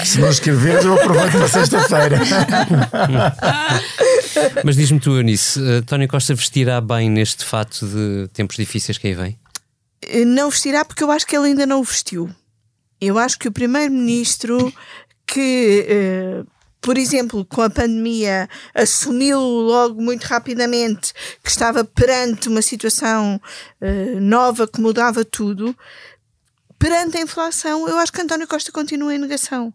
[0.05, 2.19] Se não escreveres, eu aproveito para sexta-feira.
[4.63, 9.07] Mas diz-me tu, Eunice, eh, António Costa vestirá bem neste fato de tempos difíceis que
[9.07, 9.39] aí vem?
[10.25, 12.29] Não vestirá porque eu acho que ele ainda não o vestiu.
[13.01, 14.71] Eu acho que o primeiro-ministro
[15.25, 16.43] que, eh,
[16.81, 21.13] por exemplo, com a pandemia, assumiu logo muito rapidamente
[21.43, 23.41] que estava perante uma situação
[23.81, 25.75] eh, nova que mudava tudo,
[26.79, 29.73] perante a inflação, eu acho que António Costa continua em negação.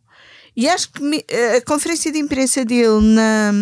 [0.54, 1.24] E acho que me-
[1.56, 3.52] a conferência de imprensa dele na,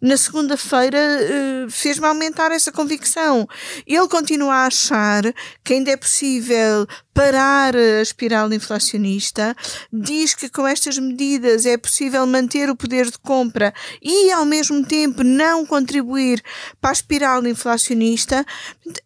[0.00, 3.48] na segunda-feira eh, fez-me aumentar essa convicção.
[3.86, 5.22] Ele continua a achar
[5.64, 9.56] que ainda é possível parar a espiral inflacionista,
[9.92, 14.86] diz que com estas medidas é possível manter o poder de compra e, ao mesmo
[14.86, 16.40] tempo, não contribuir
[16.80, 18.46] para a espiral inflacionista.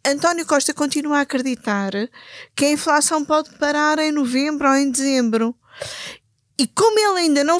[0.06, 1.92] António Costa continua a acreditar
[2.54, 5.56] que a inflação pode parar em novembro ou em dezembro.
[6.58, 7.58] E como ele ainda não,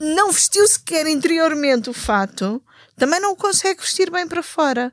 [0.00, 2.62] não vestiu sequer interiormente o fato,
[2.96, 4.92] também não o consegue vestir bem para fora.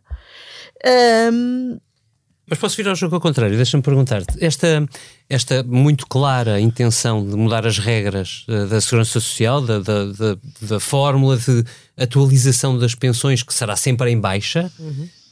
[0.84, 1.78] Ahm,
[2.48, 4.44] Mas posso vir ao jogo ao contrário, deixa-me perguntar-te.
[4.44, 4.88] Esta,
[5.30, 10.38] esta muito clara intenção de mudar as regras eh, da segurança social, da, da, da,
[10.62, 11.64] da fórmula de
[11.98, 14.72] atualização das pensões, que será sempre em baixa,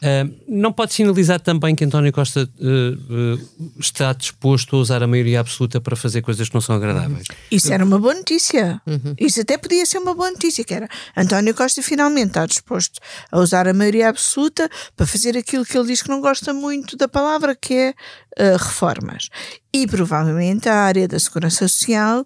[0.06, 3.38] eh, não pode sinalizar também que António Costa eh, eh,
[3.80, 7.26] está disposto a usar a maioria absoluta para fazer coisas que não são agradáveis?
[7.50, 8.82] Isso era uma boa notícia.
[9.18, 13.00] Isso até podia ser uma boa notícia, que era António Costa finalmente está disposto
[13.32, 16.98] a usar a maioria absoluta para fazer aquilo que ele diz que não gosta muito
[16.98, 17.94] da palavra, que é
[18.38, 19.30] eh, reformas.
[19.74, 22.26] E provavelmente a área da segurança social.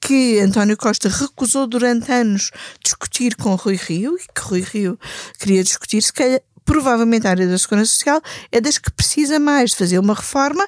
[0.00, 2.50] Que António Costa recusou durante anos
[2.82, 4.98] discutir com Rui Rio e que Rui Rio
[5.38, 9.70] queria discutir, se calhar, provavelmente a área da segurança social é das que precisa mais
[9.70, 10.66] de fazer uma reforma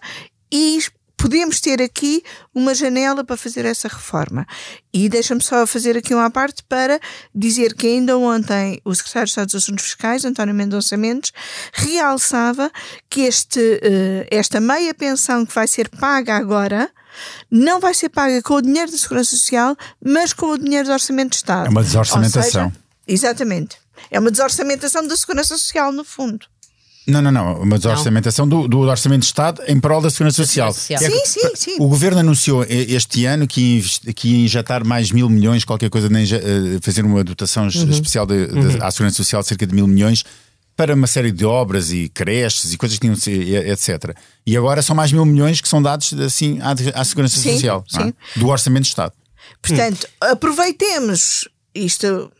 [0.51, 0.81] e
[1.23, 4.45] podemos ter aqui uma janela para fazer essa reforma.
[4.93, 6.99] E deixa-me só fazer aqui uma parte para
[7.33, 11.33] dizer que ainda ontem o secretário de Estado dos Assuntos Fiscais, António Mendonça Mendes,
[11.73, 12.73] realçava
[13.09, 16.91] que este, eh, esta meia pensão que vai ser paga agora
[17.51, 20.93] não vai ser paga com o dinheiro da Segurança Social, mas com o dinheiro do
[20.93, 21.67] Orçamento de Estado.
[21.67, 22.43] É uma desorçamentação.
[22.71, 22.73] seja,
[23.07, 23.77] exatamente.
[24.11, 26.47] É uma desorçamentação da Segurança Social, no fundo.
[27.07, 27.61] Não, não, não.
[27.63, 30.71] Uma desorçamentação do, do Orçamento de Estado em prol da Segurança Social.
[30.89, 31.77] É Sim, sim, sim.
[31.81, 33.83] O governo anunciou este ano que
[34.15, 38.47] que ia injetar mais mil milhões, qualquer coisa, eh, fazer uma dotação es- especial de,
[38.47, 40.25] de- à Segurança Social de cerca de mil milhões
[40.77, 44.17] para uma série de obras e creches e coisas que tinham de ser, etc.
[44.47, 47.85] E agora são mais mil milhões que são dados assim à, à Segurança Sim, Social
[47.95, 48.03] é?
[48.05, 48.15] sim.
[48.37, 49.13] do Orçamento de Estado.
[49.61, 52.33] Portanto, aproveitemos isto.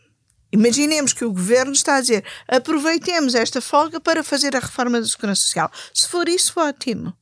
[0.51, 5.07] Imaginemos que o governo está a dizer aproveitemos esta folga para fazer a reforma da
[5.07, 5.71] Segurança Social.
[5.93, 7.13] Se for isso, ótimo.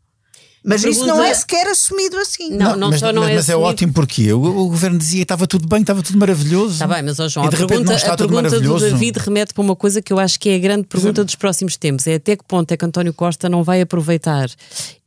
[0.63, 2.51] Mas isso não é sequer assumido assim.
[2.51, 3.69] Não, não mas, só não mas, é mas é assumido.
[3.69, 6.73] ótimo porque o, o governo dizia que estava tudo bem, estava tudo maravilhoso.
[6.73, 8.51] Está bem, mas ó João, E a repente pergunta, não está a tudo pergunta do
[8.69, 8.85] maravilhoso.
[8.91, 11.77] David remete para uma coisa que eu acho que é a grande pergunta dos próximos
[11.77, 14.49] tempos: é até que ponto é que António Costa não vai aproveitar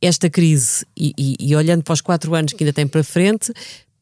[0.01, 3.53] esta crise e, e- e olhando para os quatro anos que ainda tem para frente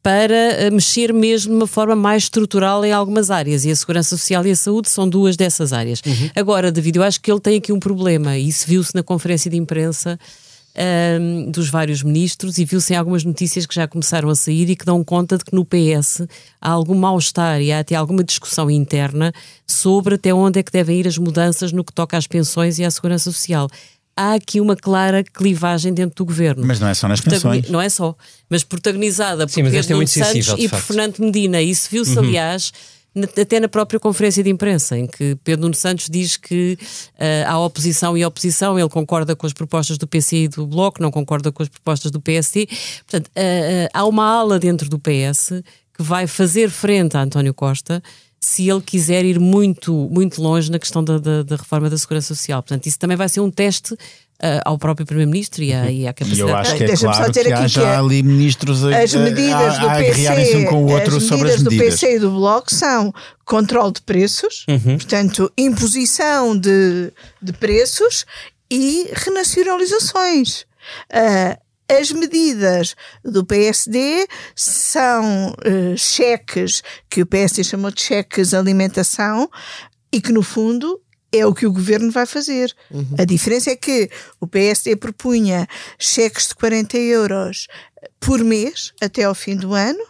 [0.01, 3.63] para eh, mexer mesmo de uma forma mais estrutural em algumas áreas.
[3.63, 6.01] E a segurança social e a saúde são duas dessas áreas.
[6.35, 9.49] Agora, David, eu acho que ele tem aqui um problema, e isso viu-se na conferência
[9.49, 10.19] de imprensa
[10.75, 14.75] ahm, dos vários ministros e viu-se em algumas notícias que já começaram a sair e
[14.75, 16.21] que dão conta de que no PS
[16.61, 19.31] há algum mal-estar e há até alguma discussão interna
[19.67, 22.83] sobre até onde é que devem ir as mudanças no que toca às pensões e
[22.83, 23.67] à segurança social.
[24.15, 26.63] Há aqui uma clara clivagem dentro do governo.
[26.65, 27.67] Mas não é só nas pensões.
[27.69, 28.15] Não é só,
[28.47, 30.79] mas protagonizada por Sim, mas Pedro é muito sensível, Santos e por.
[30.79, 31.59] Fernando Medina.
[31.61, 32.77] Isso viu-se, aliás, na-
[33.39, 36.77] até na própria conferência de imprensa, em que Pedro Nuno Santos diz que
[37.19, 41.01] ah, há oposição e oposição, ele concorda com as propostas do PC e do Bloco,
[41.01, 42.67] não concorda com as propostas do PSD.
[43.05, 43.41] Portanto, ah,
[43.93, 45.61] ah, há uma ala dentro do PS
[45.95, 48.01] que vai fazer frente a António Costa
[48.39, 52.35] se ele quiser ir muito, muito longe na questão da, da- da reforma da Segurança
[52.35, 52.61] Social.
[52.61, 53.95] Portanto, isso também vai ser um teste
[54.65, 56.39] ao próprio Primeiro-Ministro e, à- e à E capacidade.
[56.51, 58.97] eu acho que é claro dizer que aqui há que já é- ali ministros a,
[59.01, 61.61] As a- medidas a, do a agriarem-se PC, um com o outro as sobre as
[61.61, 61.99] medidas do medidas.
[61.99, 63.13] PC e do Bloco são
[63.45, 64.65] controle de preços,
[64.97, 68.25] portanto, imposição de, de preços
[68.71, 70.65] e renacionalizações.
[71.11, 71.57] Ah,
[71.99, 74.25] as medidas do PSD
[74.55, 79.49] são eh, cheques que o PSD chamou de cheques de alimentação
[80.11, 80.99] e que, no fundo,
[81.33, 82.73] é o que o governo vai fazer.
[83.17, 85.67] A diferença é que o PSD propunha
[85.99, 87.67] cheques de 40 euros
[88.19, 90.03] por mês até ao fim do ano.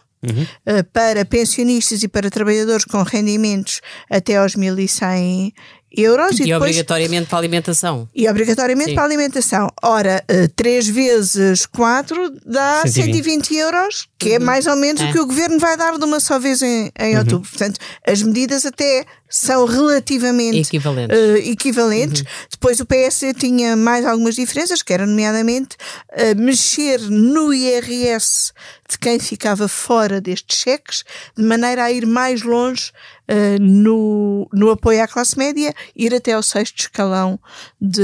[0.65, 5.51] eh, Para pensionistas e para trabalhadores com rendimentos até aos 1.100
[5.95, 8.07] euros E, depois- obrigatoriamente para a alimentação.
[8.15, 8.95] e obrigatoriamente Sim.
[8.95, 9.67] para a alimentação.
[9.83, 10.23] Ora,
[10.55, 12.93] 3 vezes 4 dá 120.
[13.23, 15.09] 120 euros, que é mais ou menos É.
[15.09, 17.47] o que o governo vai dar de uma só vez em, em outubro.
[17.49, 21.17] Portanto, as medidas até são relativamente Equivalentes.
[21.17, 22.23] eh, equivalentes.
[22.51, 25.75] Depois o PS tinha mais algumas diferenças, que era nomeadamente
[26.11, 28.51] eh, mexer no IRS
[28.87, 31.03] de quem ficava fora destes cheques,
[31.35, 32.91] de maneira a ir mais longe
[33.27, 37.39] eh, no, no apoio à classe média, ir até ao sexto escalão
[37.79, 38.01] de,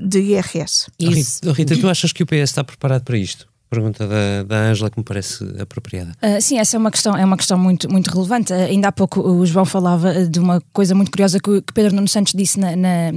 [0.00, 0.86] de IRS.
[0.98, 1.40] Isso.
[1.44, 3.46] Rita, Rita, tu achas que o PS está preparado para isto?
[3.70, 6.12] Pergunta da, Ângela que me parece apropriada.
[6.22, 8.52] Ah, sim, essa é uma questão, é uma questão muito, muito relevante.
[8.52, 11.62] Ah, ainda há pouco o João falava ah, de uma coisa muito curiosa que, o-
[11.62, 13.12] que Pedro Nuno Santos disse na, na,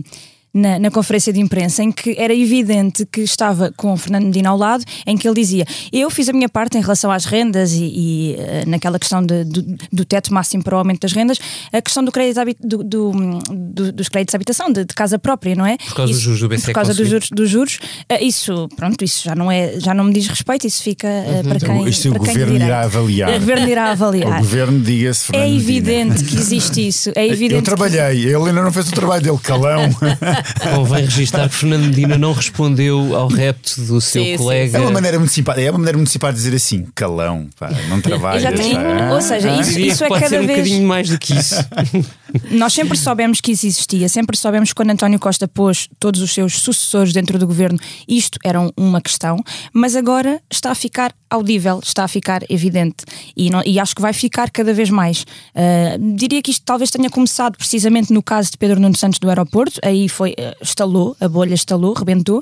[0.53, 4.49] na- na conferência de imprensa, em que era evidente que estava com o Fernando Medina
[4.49, 7.73] ao lado, em que ele dizia: Eu fiz a minha parte em relação às rendas
[7.73, 11.37] e, e, ah, naquela questão de- do, do teto máximo para o aumento das rendas,
[11.71, 13.11] a questão do crédito, do, do-
[13.51, 15.77] do- dos créditos de habitação, de, de casa própria, não é?
[15.77, 17.79] Por causa dos juros do BCE Por causa que dos juros, dos juros.
[18.09, 21.43] Ah, isso, pronto, isso já não, é, já não me diz respeito, isso fica ah,
[21.43, 21.87] para Então, quem.
[21.89, 22.65] isto o quem governo dirá.
[22.65, 23.29] irá avaliar.
[23.29, 24.39] O governo irá O avaliar.
[24.39, 25.69] governo diga-se É Fernando Medina.
[25.71, 27.11] evidente que existe isso.
[27.15, 27.53] É evidente.
[27.53, 29.81] Eu que- trabalhei, ele ainda não fez o trabalho dele, calão.
[30.75, 34.77] Convém registar que Fernando Medina não respondeu ao repto do seu Sim, sim, colega.
[34.77, 37.69] É uma maneira muito simpática, é uma maneira muito simpática de dizer assim, calão, pá,
[37.89, 38.43] não trabalhas.
[38.43, 39.13] Pá.
[39.13, 40.59] ou seja, Eu isso, isso é pode cada ser um vez.
[40.59, 41.55] bocadinho mais do que isso.
[42.51, 46.31] Nós sempre soubemos que isso existia, sempre soubemos que quando António Costa pôs todos os
[46.33, 49.37] seus sucessores dentro do governo, isto era um- uma questão,
[49.73, 54.01] mas agora está a ficar audível, está a ficar evidente e, não- e acho que
[54.01, 55.25] vai ficar cada vez mais.
[55.55, 59.29] Ah, diria que isto talvez tenha começado precisamente no caso de Pedro Nuno Santos do
[59.29, 62.41] aeroporto, aí foi, ah, estalou, a bolha estalou, rebentou.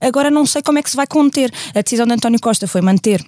[0.00, 1.52] Agora não sei como é que se vai conter.
[1.74, 3.24] A decisão de António Costa foi manter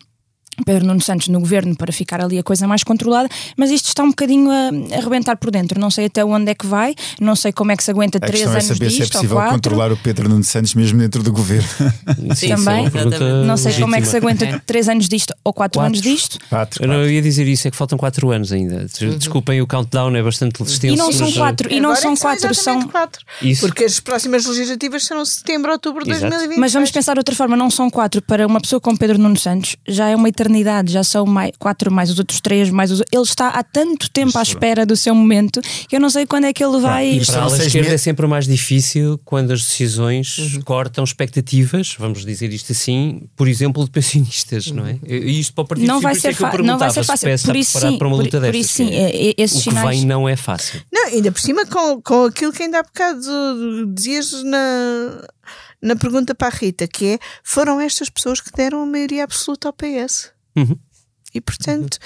[0.64, 4.02] Pedro Nuno Santos no governo para ficar ali a coisa mais controlada, mas isto está
[4.02, 5.78] um bocadinho a, a rebentar por dentro.
[5.80, 8.20] Não sei até onde é que vai, não sei como é que se aguenta A
[8.20, 9.54] três é anos saber se é disto ou possível quatro.
[9.54, 11.68] controlar o Pedro Nuno Santos mesmo dentro do governo.
[12.34, 12.86] Sim, Também.
[12.86, 14.46] é Não sei como é que se legítima.
[14.48, 15.86] aguenta três anos disto ou quatro, Quatro.
[15.86, 16.38] anos disto.
[16.48, 17.10] Quatro, Eu não quatro.
[17.10, 18.86] ia dizer isso, é que faltam 4 anos ainda.
[19.18, 20.94] Desculpem, o countdown é bastante extenso.
[20.94, 22.88] E não são quatro, e não Agora é são quatro, são.
[22.88, 23.24] quatro.
[23.42, 23.60] Isso.
[23.66, 26.30] Porque as próximas legislativas serão setembro, outubro de Exato.
[26.30, 26.58] 2020.
[26.58, 28.22] Mas vamos pensar de outra forma, não são quatro.
[28.22, 31.92] Para uma pessoa como Pedro Nuno Santos, já é uma eternidade, já são mais, quatro
[31.92, 35.14] mais os outros três, mais os Ele está há tanto tempo à espera do seu
[35.14, 37.08] momento que eu não sei quando é que ele vai.
[37.08, 40.62] E Isto para a esquerda é sempre mais difícil quando as decisões Uhum.
[40.62, 44.98] cortam expectativas, vamos dizer isto assim, por exemplo, de pensionistas, não é?
[45.06, 45.94] E isto para o Partido Uhum.
[45.94, 47.28] Não vai, Socialista ser é que eu fa- não vai ser se o fácil.
[47.46, 48.60] Por isso, sim, para uma por, luta por destas.
[48.66, 49.88] isso sim, é- é- esses o que sinais.
[49.98, 50.80] vem não é fácil.
[50.92, 55.22] Não, ainda por cima com, com aquilo que ainda há bocado dizias na,
[55.82, 59.68] na pergunta para a Rita, que é foram estas pessoas que deram a maioria absoluta
[59.68, 60.30] ao PS.
[60.56, 60.76] Uhum.
[61.34, 61.98] E portanto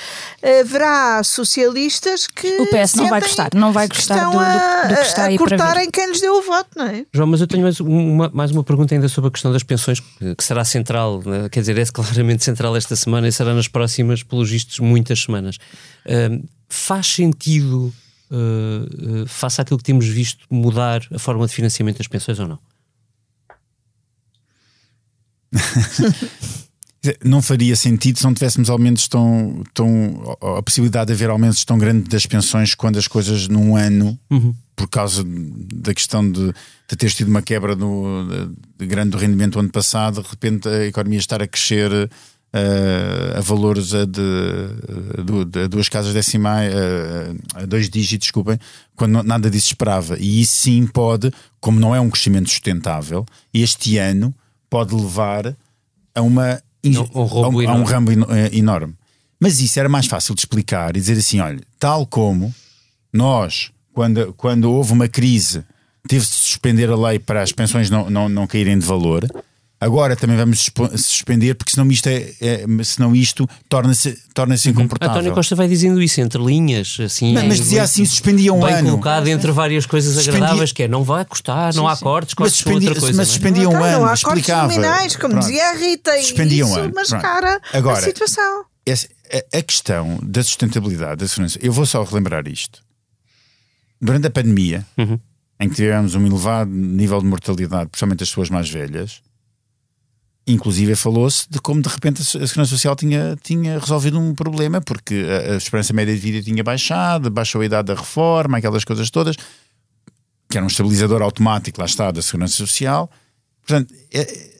[0.42, 4.82] haverá socialistas que O PS não vai gostar, não vai gostar estão do- do- a,
[4.88, 7.06] do que está a aí cortarem quem lhes deu o voto, não é?
[7.14, 10.00] João, mas eu tenho mais uma, mais uma pergunta ainda sobre a questão das pensões,
[10.00, 11.48] que será central, né?
[11.48, 15.58] quer dizer, é claramente central esta semana e será nas próximas, pelos vistos, muitas semanas.
[16.08, 17.92] Ahm, faz sentido,
[18.32, 22.48] uh, uh, face àquilo que temos visto, mudar a forma de financiamento das pensões ou
[22.48, 22.58] não?
[27.24, 30.36] Não faria sentido se não tivéssemos aumentos tão, tão.
[30.58, 34.18] a possibilidade de haver aumentos tão grandes das pensões quando as coisas num ano,
[34.76, 36.52] por causa da questão de,
[36.88, 40.68] de teres tido uma quebra no, de, de grande do rendimento ano passado, de repente
[40.68, 42.10] a economia estar a crescer
[42.52, 48.58] eh, a valores a, de, duas casas decimais, eh, a dois dígitos, desculpem,
[48.96, 50.18] quando nada disso esperava.
[50.18, 54.34] E isso sim pode, como não é um crescimento sustentável, este ano
[54.68, 55.56] pode levar
[56.14, 57.84] a uma Um rombo a um, a um enorme.
[57.92, 58.94] rambo eno- eh, enorme.
[59.38, 62.54] Mas isso era mais fácil de explicar e dizer assim: olha, tal como
[63.12, 65.64] nós, quando, quando houve uma crise,
[66.08, 69.26] teve-se de suspender a lei para as pensões não, não, não caírem de valor.
[69.82, 75.14] Agora também vamos suspender, porque senão isto, é, é- senão isto torna-se torna incomportável.
[75.14, 77.32] António Costa vai dizendo isso entre linhas, assim.
[77.32, 78.90] Mas, mas dizia assim: suspendia um bem ano.
[78.90, 82.36] colocado entre várias coisas Suspendia- agradáveis, que é não vai custar, não há cortes, Mas
[82.36, 83.16] cortes são suspendia, outra coisa.
[83.16, 83.34] mas não é?
[83.34, 83.98] suspendia um Então, ano.
[84.00, 84.68] não há cortes explicava.
[84.68, 85.46] nominais, como Pronto.
[85.46, 86.94] dizia a Rita, e Suspendia um isso ano.
[86.94, 88.64] mascara Agora, a situação.
[88.84, 92.82] Essa- a, a questão da sustentabilidade da segurança, eu vou só relembrar isto.
[93.98, 95.18] Durante a pandemia, Uhum.
[95.58, 99.22] em que tivemos um elevado nível de mortalidade, principalmente das pessoas mais velhas,
[100.46, 104.35] inclusive falou-se de como de repente a se- a Segurança Social tinha, tinha resolvido um
[104.35, 108.59] problema, porque a, a esperança média de vida tinha baixado, baixou a idade da reforma,
[108.59, 109.37] aquelas coisas todas,
[110.48, 113.11] que era um estabilizador automático, lá está, da Segurança Social.
[113.66, 114.50] Portanto, é-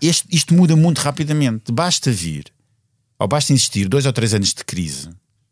[0.00, 1.70] este- isto muda muito rapidamente.
[1.70, 2.44] Basta vir
[3.18, 5.10] ou basta existir dois ou três anos de crise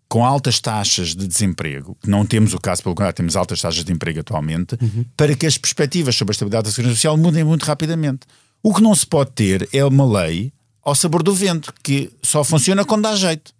[0.09, 3.85] com altas taxas de desemprego, que não temos o caso, pelo contrário, temos altas taxas
[3.85, 4.77] de emprego atualmente,
[5.17, 8.21] para que as perspectivas sobre a estabilidade da segurança social mudem muito rapidamente.
[8.63, 12.43] O que não se pode ter é uma lei ao sabor do vento, que só
[12.45, 13.53] funciona quando dá jeito.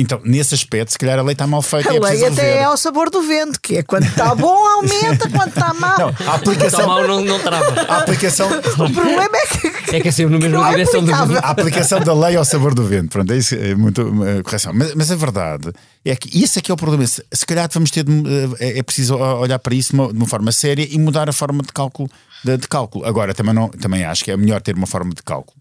[0.00, 1.90] Então, nesse aspecto, se calhar a lei está mal feita.
[1.90, 4.54] A e é lei até é ao sabor do vento, que é quando está bom
[4.54, 5.98] aumenta, quando está mal.
[5.98, 7.80] Não, a aplicação, mal não, não trava.
[7.82, 11.02] a aplicação, O problema é que É que é sempre na mesma Não é direção
[11.02, 11.38] do aplicável.
[11.42, 13.10] a aplicação da lei ao sabor do vento.
[13.10, 14.72] Pronto, é isso, é muito uh, correção.
[14.72, 15.72] Mas, mas a verdade
[16.04, 17.04] é que esse é que é o problema.
[17.04, 20.12] Se, se calhar vamos ter de, uh, é, é preciso olhar para isso de uma,
[20.12, 22.08] de uma forma séria e mudar a forma de cálculo.
[22.44, 23.04] De, de cálculo.
[23.04, 25.60] Agora, também, não, também acho que é melhor ter uma forma de cálculo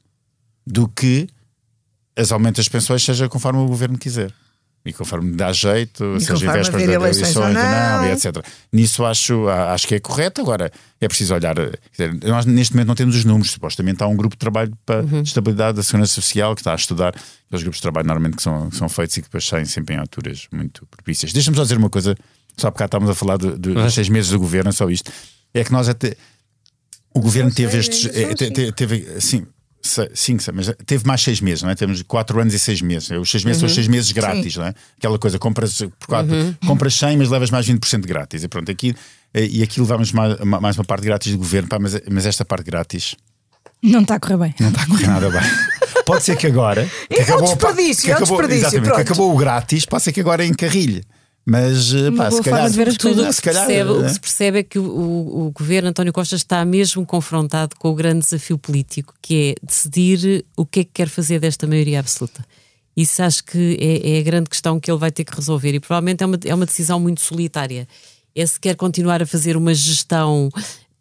[0.66, 1.28] do que
[2.16, 4.32] as aumentos das pensões seja conforme o governo quiser.
[4.86, 7.54] E conforme dá jeito, seja em vésperas de eleições ou não,
[8.02, 8.06] não.
[8.06, 8.38] e etc.
[8.72, 10.40] Nisso acho, acho que é correto.
[10.40, 11.56] Agora, é preciso olhar.
[11.56, 13.52] quer dizer, Nós neste momento não temos os números.
[13.52, 15.22] Supostamente há um grupo de trabalho para Uhum.
[15.24, 18.70] estabilidade da segurança social que está a estudar aqueles grupos de trabalho normalmente que são,
[18.70, 21.34] que são feitos e que depois saem sempre em alturas muito propícias.
[21.34, 22.16] Deixa-me só dizer uma coisa,
[22.56, 25.12] só porque estávamos a falar do- do- dos seis meses do governo, só isto.
[25.54, 26.16] É que nós até.
[27.18, 28.06] O governo teve estes.
[28.16, 29.46] eh, te- te- Teve, Sim,
[29.82, 31.76] se- mas teve mais seis meses, não é?
[31.76, 33.10] Temos quatro anos e seis meses.
[33.12, 34.74] Os seis meses são os seis meses grátis, não é?
[34.98, 36.34] Aquela coisa, compras, por quatro,
[36.66, 38.44] compras 100, mas levas mais 20% grátis.
[38.44, 38.94] E pronto, aqui,
[39.34, 42.44] eh, e aqui levamos mais, mais uma parte grátis do governo, pá, mas, mas esta
[42.44, 43.16] parte grátis
[43.82, 44.56] Não está a correr bem.
[44.60, 45.42] não está a correr nada bem.
[46.06, 46.90] Pode ser que agora.
[47.10, 49.38] Que É um a pa- desperdício, que é um acabou, desperdício, exatamente, que acabou o
[49.38, 51.04] grátis, pode ser que agora encarrilhe.
[51.50, 52.70] Mas, eh, Uma pá, se calhar.
[52.70, 53.26] Tudo o coisas.
[53.28, 55.88] que se se calhar, percebe, o que se percebe é que o, o- o governo
[55.90, 60.82] António Costa está mesmo confrontado com o grande desafio político, que é decidir o que
[60.82, 62.44] é que quer fazer desta maioria absoluta.
[62.98, 65.80] Isso acho que é, é a grande questão que ele vai ter que resolver e
[65.80, 67.88] provavelmente é uma, é uma decisão muito solitária.
[68.36, 70.50] É se quer continuar a fazer uma gestão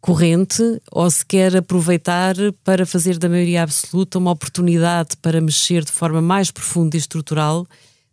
[0.00, 5.90] corrente ou se quer aproveitar para fazer da maioria absoluta uma oportunidade para mexer de
[5.90, 7.66] forma mais profunda e estrutural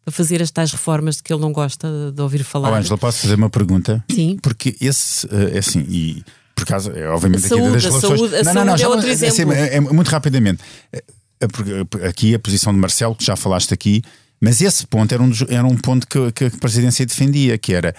[0.03, 2.71] para fazer as tais reformas de que ele não gosta de ouvir falar.
[2.71, 4.03] Oh, Ângela, posso fazer uma pergunta?
[4.11, 4.37] Sim.
[4.41, 6.23] Porque esse, eh, é assim, e
[6.55, 8.19] por causa, é, obviamente, A aqui saúde, das a relações.
[8.19, 9.53] saúde- a não, não, não, saúde já é outro assim, exemplo.
[9.53, 10.61] é- é muito rapidamente.
[10.91, 11.03] Eh,
[11.51, 14.01] porque Aqui a posição de Marcelo, que já falaste aqui,
[14.41, 17.93] mas esse ponto era um, era um ponto que, que a presidência defendia, que era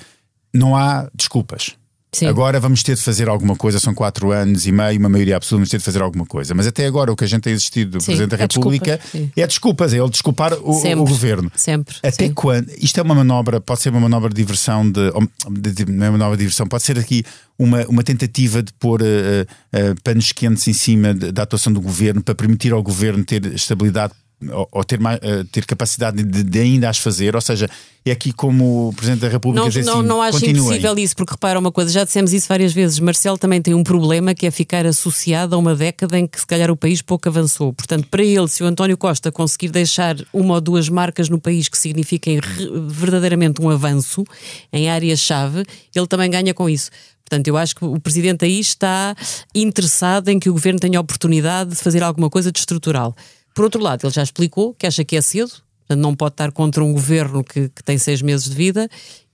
[0.52, 1.72] não há desculpas.
[2.14, 2.26] Sim.
[2.26, 5.58] Agora vamos ter de fazer alguma coisa, são quatro anos e meio, uma maioria absoluta,
[5.60, 6.54] vamos ter de fazer alguma coisa.
[6.54, 9.00] Mas até agora o que a gente tem existido do Sim, Presidente da é República
[9.36, 11.00] é desculpas, é ele desculpar o, Sempre.
[11.00, 11.50] o governo.
[11.56, 11.96] Sempre.
[12.02, 12.32] Até sim.
[12.32, 12.70] quando?
[12.78, 15.10] Isto é uma manobra, pode ser uma manobra de diversão, de,
[15.50, 17.24] de- de- não é uma manobra de diversão, pode ser aqui
[17.58, 22.22] uma, uma tentativa de pôr eh, eh, panos quentes em cima da atuação do governo
[22.22, 24.12] para permitir ao governo ter estabilidade
[24.52, 27.34] ou, ou ter, mais, eh, ter capacidade de, de ainda as fazer.
[27.34, 27.68] Ou seja,
[28.04, 30.62] é aqui como o Presidente da República Não, diz não, assim: não acho continuem.
[30.62, 32.98] impossível isso, porque repara uma coisa, já dissemos isso várias vezes.
[32.98, 36.46] Marcelo também tem um problema que é ficar associado a uma década em que se
[36.46, 37.72] calhar o país pouco avançou.
[37.72, 41.68] Portanto, para ele, se o António Costa conseguir deixar uma ou duas marcas no país
[41.68, 42.40] que signifiquem
[42.88, 44.24] verdadeiramente um avanço
[44.72, 45.64] em áreas-chave,
[45.94, 46.90] ele também ganha com isso.
[47.24, 49.16] Portanto, eu acho que o Presidente aí está
[49.54, 53.14] interessado em que o Governo tenha a oportunidade de fazer alguma coisa de estrutural.
[53.54, 55.52] Por outro lado, ele já explicou que acha que é cedo,
[55.96, 58.88] não pode estar contra um governo que, que tem seis meses de vida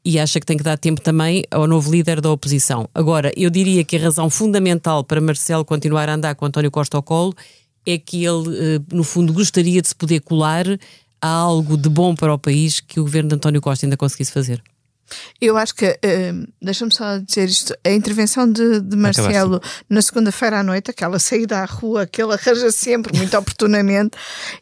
[0.05, 2.89] e acha que tem que dar tempo também ao novo líder da oposição.
[2.95, 6.97] Agora, eu diria que a razão fundamental para Marcelo continuar a andar com António Costa
[6.97, 7.35] ao colo
[7.87, 10.67] é que ele, eh, no fundo, gostaria de se poder colar
[11.21, 14.33] a algo de bom para o país que o governo de António Costa ainda conseguisse
[14.33, 14.63] fazer.
[15.41, 20.61] Eu acho que, eh, deixa-me só dizer isto, a intervenção de, de Marcelo na segunda-feira
[20.61, 24.17] à noite, aquela saída à rua que ele arranja sempre, muito oportunamente,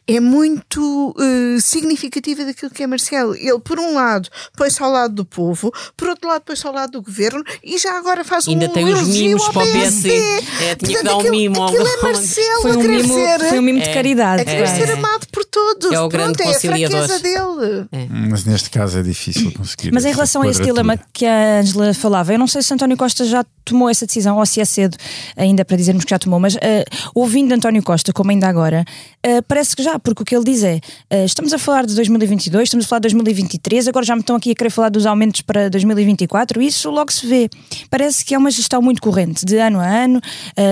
[0.07, 3.35] é muito eh, significativa daquilo que é Marcelo.
[3.35, 6.91] Ele, por um lado, põe-se ao lado do povo, por outro lado, põe-se ao lado
[6.91, 10.09] do governo e já agora faz Ainda um tem os mimos ao para o PSD.
[10.09, 10.65] PSD.
[10.65, 13.01] É, tinha que Portanto, dar um aquilo, mimo Aquilo é Marcelo Foi a um querer
[13.03, 13.39] mimo, ser.
[13.49, 13.93] foi um mimo de É.
[13.93, 14.41] caridade.
[14.41, 14.77] a querer quase.
[14.85, 15.91] ser amado por todos.
[15.91, 17.07] É o Pronto, grande é a conciliador.
[17.07, 17.87] fraqueza dele.
[18.29, 19.91] Mas neste caso é difícil conseguir.
[19.91, 22.97] Mas em relação a esse dilema que a Ângela falava, eu não sei se António
[22.97, 24.97] Costa já tomou essa decisão ou se é cedo
[25.37, 26.83] ainda para dizermos que já tomou, mas eh,
[27.13, 28.83] ouvindo António Costa, como ainda agora,
[29.21, 30.79] eh, parece que já, porque o que ele diz é:
[31.09, 34.35] eh, estamos a falar de 2022, estamos a falar de 2023, agora já me estão
[34.35, 37.47] aqui a querer falar dos aumentos para 2024, isso logo se vê.
[37.89, 40.19] Parece que é uma gestão muito corrente, de ano a ano,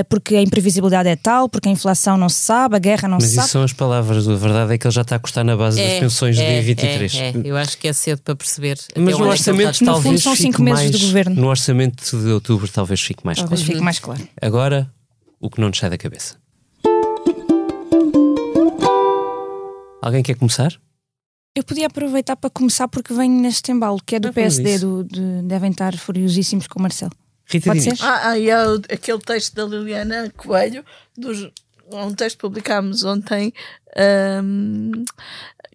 [0.09, 3.25] porque a imprevisibilidade é tal, porque a inflação não se sabe, a guerra não Mas
[3.25, 3.49] se isso sabe.
[3.49, 5.99] são as palavras, a verdade é que ele já está a custar na base das
[5.99, 7.15] pensões é, de 23.
[7.15, 7.34] é, é.
[7.43, 8.78] Eu acho que é cedo para perceber.
[8.95, 11.36] Mas no é orçamento está No fundo, talvez são fique cinco meses mais, de governo.
[11.36, 13.72] No orçamento de outubro talvez fique mais Talvez claro.
[13.74, 14.28] fique mais claro.
[14.41, 14.91] Agora,
[15.39, 16.36] o que não nos sai da cabeça.
[20.01, 20.74] Alguém quer começar?
[21.55, 25.03] Eu podia aproveitar para começar porque venho neste embalo, que é do Ah, PSD, do,
[25.03, 27.11] de- devem estar furiosíssimos com o Marcelo.
[27.49, 27.99] Rita Pode Diniz.
[27.99, 28.05] ser?
[28.05, 30.84] Ah, ah, e há o- aquele texto da Liliana Coelho,
[31.18, 31.49] dos,
[31.92, 33.54] um texto que publicámos ontem
[33.96, 35.04] ahm,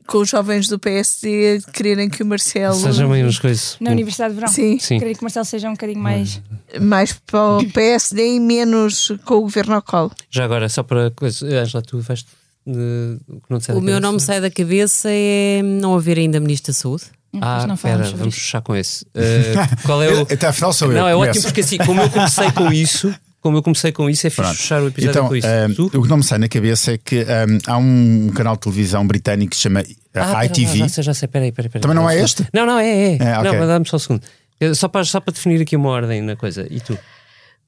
[0.07, 3.77] com os jovens do PSD quererem que o Marcelo Seja menos coisas.
[3.81, 4.53] Na Universidade de Verão.
[4.53, 4.79] Sim.
[4.79, 4.99] Sim.
[4.99, 6.41] Queria que o Marcelo seja um bocadinho mais.
[6.81, 10.11] mais para o PSD e menos com o governo ao colo.
[10.31, 11.47] Já agora, só para coisa.
[11.47, 12.25] Angela, tu vais.
[12.67, 14.01] de- o que não te sai O da meu cabeça?
[14.01, 17.05] nome sai da cabeça é não haver ainda Ministro da Saúde.
[17.41, 19.05] Ah, Depois não sobre vamos fechar com esse.
[19.07, 20.23] Uh, qual é o.
[20.23, 20.99] Até afinal sou eu.
[20.99, 21.31] Não, é começo.
[21.31, 24.43] ótimo porque assim, como eu comecei com isso, como eu comecei com isso, é fixe
[24.43, 24.57] Pronto.
[24.57, 25.47] fechar o episódio Então, com isso.
[25.47, 25.87] ah, Tu?
[25.99, 29.07] o que não me sai na cabeça é que ah, há um canal de televisão
[29.07, 29.83] britânico que se chama
[30.15, 30.79] ah, Ah, ITV.
[30.79, 31.83] lá, Já sei, já sei, peraí, peraí, peraí.
[31.83, 32.47] Também não é este?
[32.55, 33.17] Não, não, é, é.
[33.21, 33.51] É, ok.
[33.53, 34.23] Não, mas dá-me só um segundo.
[34.61, 36.67] Eh, Só para, só para definir aqui uma ordem na coisa.
[36.71, 36.97] E tu?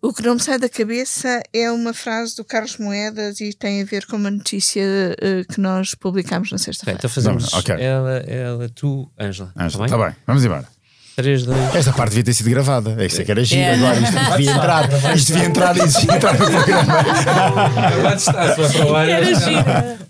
[0.01, 3.81] O que não me sai da cabeça é uma frase do Carlos Moedas e tem
[3.81, 4.83] a ver com uma notícia
[5.20, 6.99] eh, que nós publicámos na Ok, sexta-feira.
[6.99, 7.75] então fazemos Não, ok.
[7.81, 9.51] ela, ela, tu, Ângela.
[9.57, 10.68] Ângela, Tá Está bem, vamos embora.
[11.17, 11.75] 3, 2.
[11.77, 13.05] Esta parte devia ter sido gravada.
[13.05, 13.61] Isto é que era giro.
[13.61, 13.75] É.
[13.75, 15.15] Agora isto devia entrar.
[15.15, 16.95] Isto devia entrar, isto devia entrar no programa.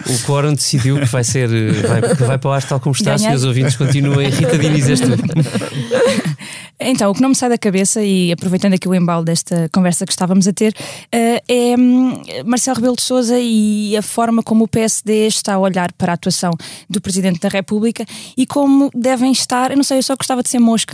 [0.07, 2.94] O quórum decidiu que vai ser eh, vai, que vai para o ar tal como
[2.94, 3.36] está, se Ganhei.
[3.36, 4.30] os ouvintes continuem.
[4.30, 5.09] Rita Diniz, és tu.
[6.80, 10.05] Então, o que não me sai da cabeça, e aproveitando aqui o embalo desta conversa
[10.05, 10.74] que estávamos a ter,
[11.11, 15.59] eh, é hum, Marcelo Rebelo de Souza e a forma como o PSD está a
[15.59, 16.50] olhar para a atuação
[16.90, 18.05] do Presidente da República
[18.36, 19.70] e como devem estar.
[19.70, 20.93] Eu não sei, eu só gostava de ser mosca.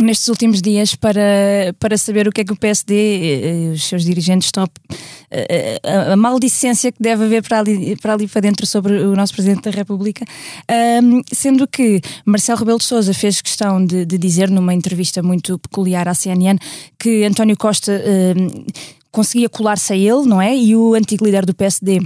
[0.00, 4.04] Nestes últimos dias, para, para saber o que é que o PSD, eh, os seus
[4.04, 8.66] dirigentes estão a, a, a maldicência que deve haver para ali, para ali para dentro
[8.66, 10.24] sobre o nosso Presidente da República,
[10.68, 15.58] Ahm, sendo que Marcelo Rebelo de Sousa fez questão de, de dizer numa entrevista muito
[15.58, 16.58] peculiar à CNN
[16.98, 18.64] que António Costa ahm,
[19.10, 20.56] conseguia colar-se a ele, não é?
[20.56, 22.00] E o antigo líder do PSD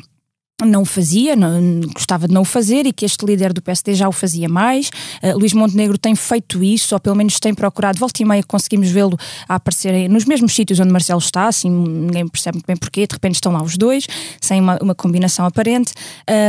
[0.63, 4.09] não fazia, não, gostava de não o fazer e que este líder do PSD já
[4.09, 4.89] o fazia mais.
[5.23, 8.89] Uh, Luís Montenegro tem feito isso, ou pelo menos tem procurado, volta e meia conseguimos
[8.89, 13.07] vê-lo a aparecer nos mesmos sítios onde Marcelo está, assim ninguém percebe muito bem porquê,
[13.07, 14.07] de repente estão lá os dois,
[14.41, 15.93] sem uma, uma combinação aparente.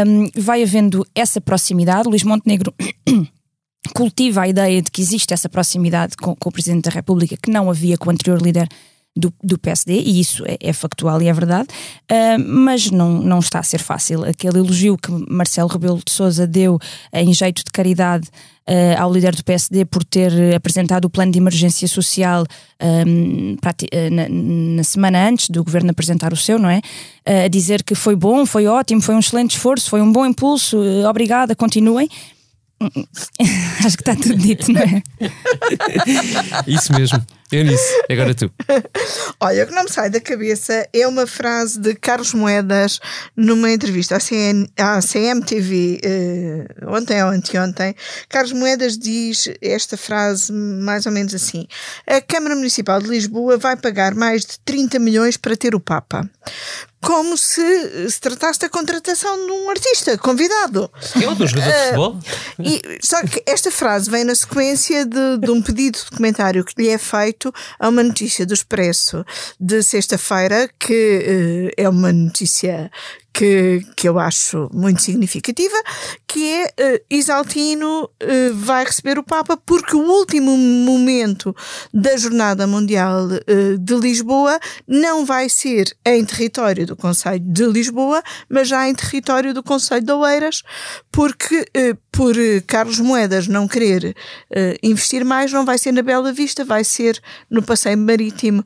[0.07, 2.73] Um, vai havendo essa proximidade, Luís Montenegro
[3.95, 7.49] cultiva a ideia de que existe essa proximidade com, com o Presidente da República que
[7.49, 8.67] não havia com o anterior líder
[9.18, 11.68] do, do PSD, e isso é, é factual e é verdade,
[12.11, 14.26] ah, mas não, não está a ser fácil.
[14.26, 16.78] Aquele elogio que Marcelo Rebelo de Souza deu
[17.13, 18.28] em jeito de caridade
[18.68, 22.45] ah, ao líder do PSD por ter apresentado o plano de emergência social
[23.61, 26.82] prati- ah, na, na semana antes do governo apresentar o seu, não é?
[27.45, 30.78] A dizer que foi bom, foi ótimo, foi um excelente esforço, foi um bom impulso,
[31.07, 32.09] obrigada, continuem.
[33.86, 35.01] Acho que está tudo dito, não é?
[36.68, 37.26] Isso mesmo.
[37.51, 37.83] Eu nisso.
[38.09, 38.51] Agora tu.
[39.39, 42.99] Olha, o que não me sai da cabeça é uma frase de Carlos Moedas
[43.35, 47.95] numa entrevista à, CN, à CMTV eh, ontem ou anteontem.
[48.27, 51.67] Carlos Moedas diz esta frase mais ou menos assim:
[52.07, 56.27] A Câmara Municipal de Lisboa vai pagar mais de 30 milhões para ter o Papa.
[56.99, 60.89] Como se se tratasse da contratação de um artista convidado.
[61.21, 62.19] É outro jogador de futebol?
[62.59, 66.81] E, só que esta frase vem na sequência de, de um pedido de comentário que
[66.81, 67.34] lhe é feito
[67.79, 69.25] a uma notícia do Expresso
[69.59, 72.91] de sexta-feira, que eh, é uma notícia
[73.36, 75.75] que, que eu acho muito significativa,
[76.25, 81.53] que é eh, Isaltino eh, vai receber o Papa porque o último momento
[81.93, 84.57] da Jornada Mundial eh, de Lisboa
[84.88, 90.05] não vai ser em território do Conselho de Lisboa, mas já em território do Conselho
[90.05, 90.63] de Oeiras,
[91.11, 91.65] porque
[92.11, 92.33] por
[92.65, 94.15] Carlos Moedas não querer
[94.81, 98.63] investir mais, não vai ser na Bela Vista, vai ser no passeio marítimo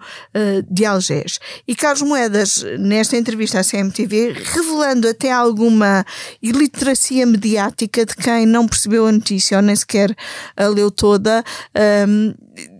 [0.69, 1.39] de Algés.
[1.67, 6.05] E Carlos Moedas, nesta entrevista à CMTV, revelando até alguma
[6.41, 10.15] iliteracia mediática de quem não percebeu a notícia ou nem sequer
[10.55, 11.43] a leu toda,
[11.73, 12.33] ehm,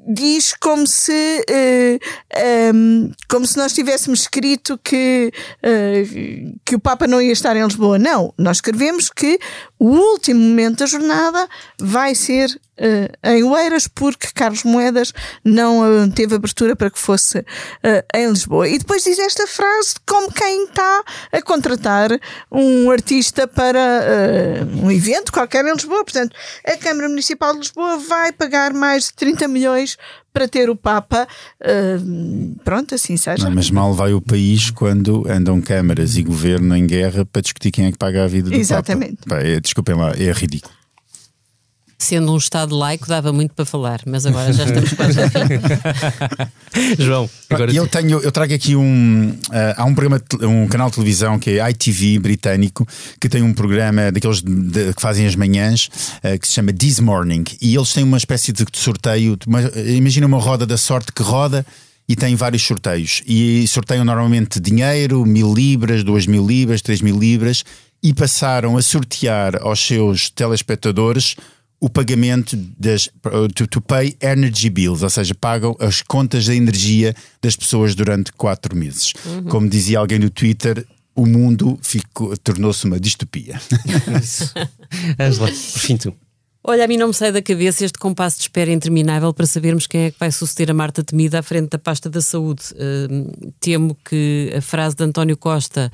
[0.09, 1.99] diz como se eh,
[2.35, 5.31] ehm, como se nós tivéssemos escrito que,
[5.61, 6.03] eh,
[6.65, 7.99] que o Papa não ia estar em Lisboa.
[7.99, 9.39] Não, nós escrevemos que
[9.77, 11.47] o último momento da jornada
[11.79, 15.13] vai ser eh, em Oeiras porque Carlos Moedas
[15.45, 17.45] não teve abertura para que fosse
[18.15, 18.67] em Lisboa.
[18.67, 22.09] E depois diz esta frase como quem está a contratar
[22.51, 26.03] um artista para um evento qualquer em Lisboa.
[26.03, 26.35] Portanto,
[26.65, 29.98] a Câmara Municipal de Lisboa vai pagar mais de 30 milhões
[30.31, 31.27] para ter o Papa.
[31.61, 31.97] eh,
[32.63, 33.43] pronto, assim seja.
[33.43, 37.71] Não, mas mal vai o país quando andam câmaras e governo em guerra para discutir
[37.71, 39.17] quem é que paga a vida do Exatamente.
[39.27, 39.41] Papa.
[39.41, 40.78] Pá, é, desculpem lá, é ridículo.
[42.01, 45.39] Sendo um Estado laico, dava muito para falar, mas agora já estamos quase a fim.
[46.97, 49.37] João, agora E eu tenho, eu trago aqui um.
[49.51, 52.87] ah, há um programa, de um canal de televisão que é ITV britânico,
[53.19, 55.89] que tem um programa daqueles de- que fazem as manhãs,
[56.23, 57.43] ah, que se chama This Morning.
[57.61, 59.35] E eles têm uma espécie de sorteio.
[59.35, 61.65] de uma- imagina uma roda da sorte que roda
[62.07, 63.21] e tem vários sorteios.
[63.27, 67.65] E sorteiam normalmente dinheiro, mil libras, duas mil libras, três mil libras,
[68.01, 71.35] e passaram a sortear aos seus telespectadores
[71.79, 73.09] o pagamento das
[73.55, 78.31] to, to pay energy bills, ou seja, pagam as contas da energia das pessoas durante
[78.33, 79.13] quatro meses.
[79.49, 83.59] Como dizia alguém no Twitter, o mundo ficou- tornou-se uma distopia.
[85.19, 86.13] Ângela, por fim tu.
[86.63, 89.87] Olha, a mim não me sai da cabeça este compasso de espera interminável para sabermos
[89.87, 92.61] quem é que vai suceder a Marta Temida à frente da pasta da saúde.
[93.09, 95.89] Hum, temo que a frase de António Costa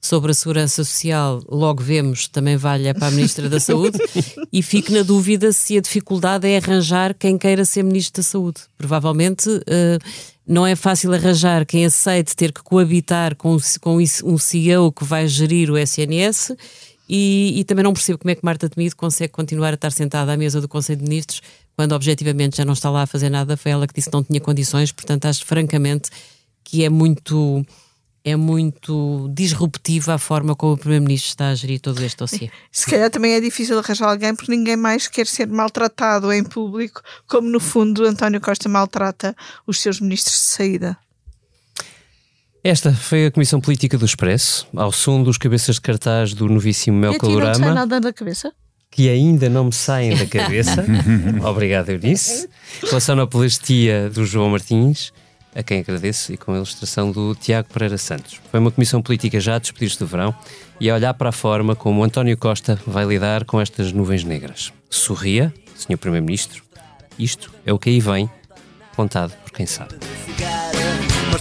[0.00, 3.98] sobre a segurança social, logo vemos, também valha para a Ministra da Saúde
[4.50, 8.60] e fico na dúvida se a dificuldade é arranjar quem queira ser Ministro da Saúde.
[8.78, 9.98] Provavelmente eh,
[10.46, 15.28] não é fácil arranjar quem aceite ter que coabitar com, com um CEO que vai
[15.28, 16.56] gerir o SNS
[17.08, 20.32] e, e também não percebo como é que Marta Temido consegue continuar a estar sentada
[20.32, 21.42] à mesa do Conselho de Ministros
[21.76, 23.56] quando objetivamente já não está lá a fazer nada.
[23.56, 26.10] Foi ela que disse que não tinha condições, portanto acho francamente
[26.64, 27.64] que é muito
[28.24, 32.50] é muito disruptiva a forma como o Primeiro-Ministro está a gerir todo este dossiê.
[32.70, 37.02] Se calhar também é difícil arranjar alguém porque ninguém mais quer ser maltratado em público,
[37.26, 39.34] como no fundo António Costa maltrata
[39.66, 40.96] os seus ministros de saída.
[42.62, 46.98] Esta foi a Comissão Política do Expresso, ao som dos cabeças de cartaz do novíssimo
[46.98, 48.52] Mel a ti não sai Calorama, nada da cabeça?
[48.90, 50.84] que ainda não me saem da cabeça.
[51.48, 52.48] Obrigado, Eunice.
[52.88, 55.12] Com a sonoplastia do João Martins,
[55.54, 58.40] a quem agradeço, e com a ilustração do Tiago Pereira Santos.
[58.50, 60.34] Foi uma comissão política já a despedir-se do verão
[60.78, 64.72] e a olhar para a forma como António Costa vai lidar com estas nuvens negras.
[64.88, 65.98] Sorria, Sr.
[65.98, 66.62] Primeiro-Ministro,
[67.18, 68.30] isto é o que aí vem,
[68.94, 69.96] contado por quem sabe.
[71.30, 71.40] Mas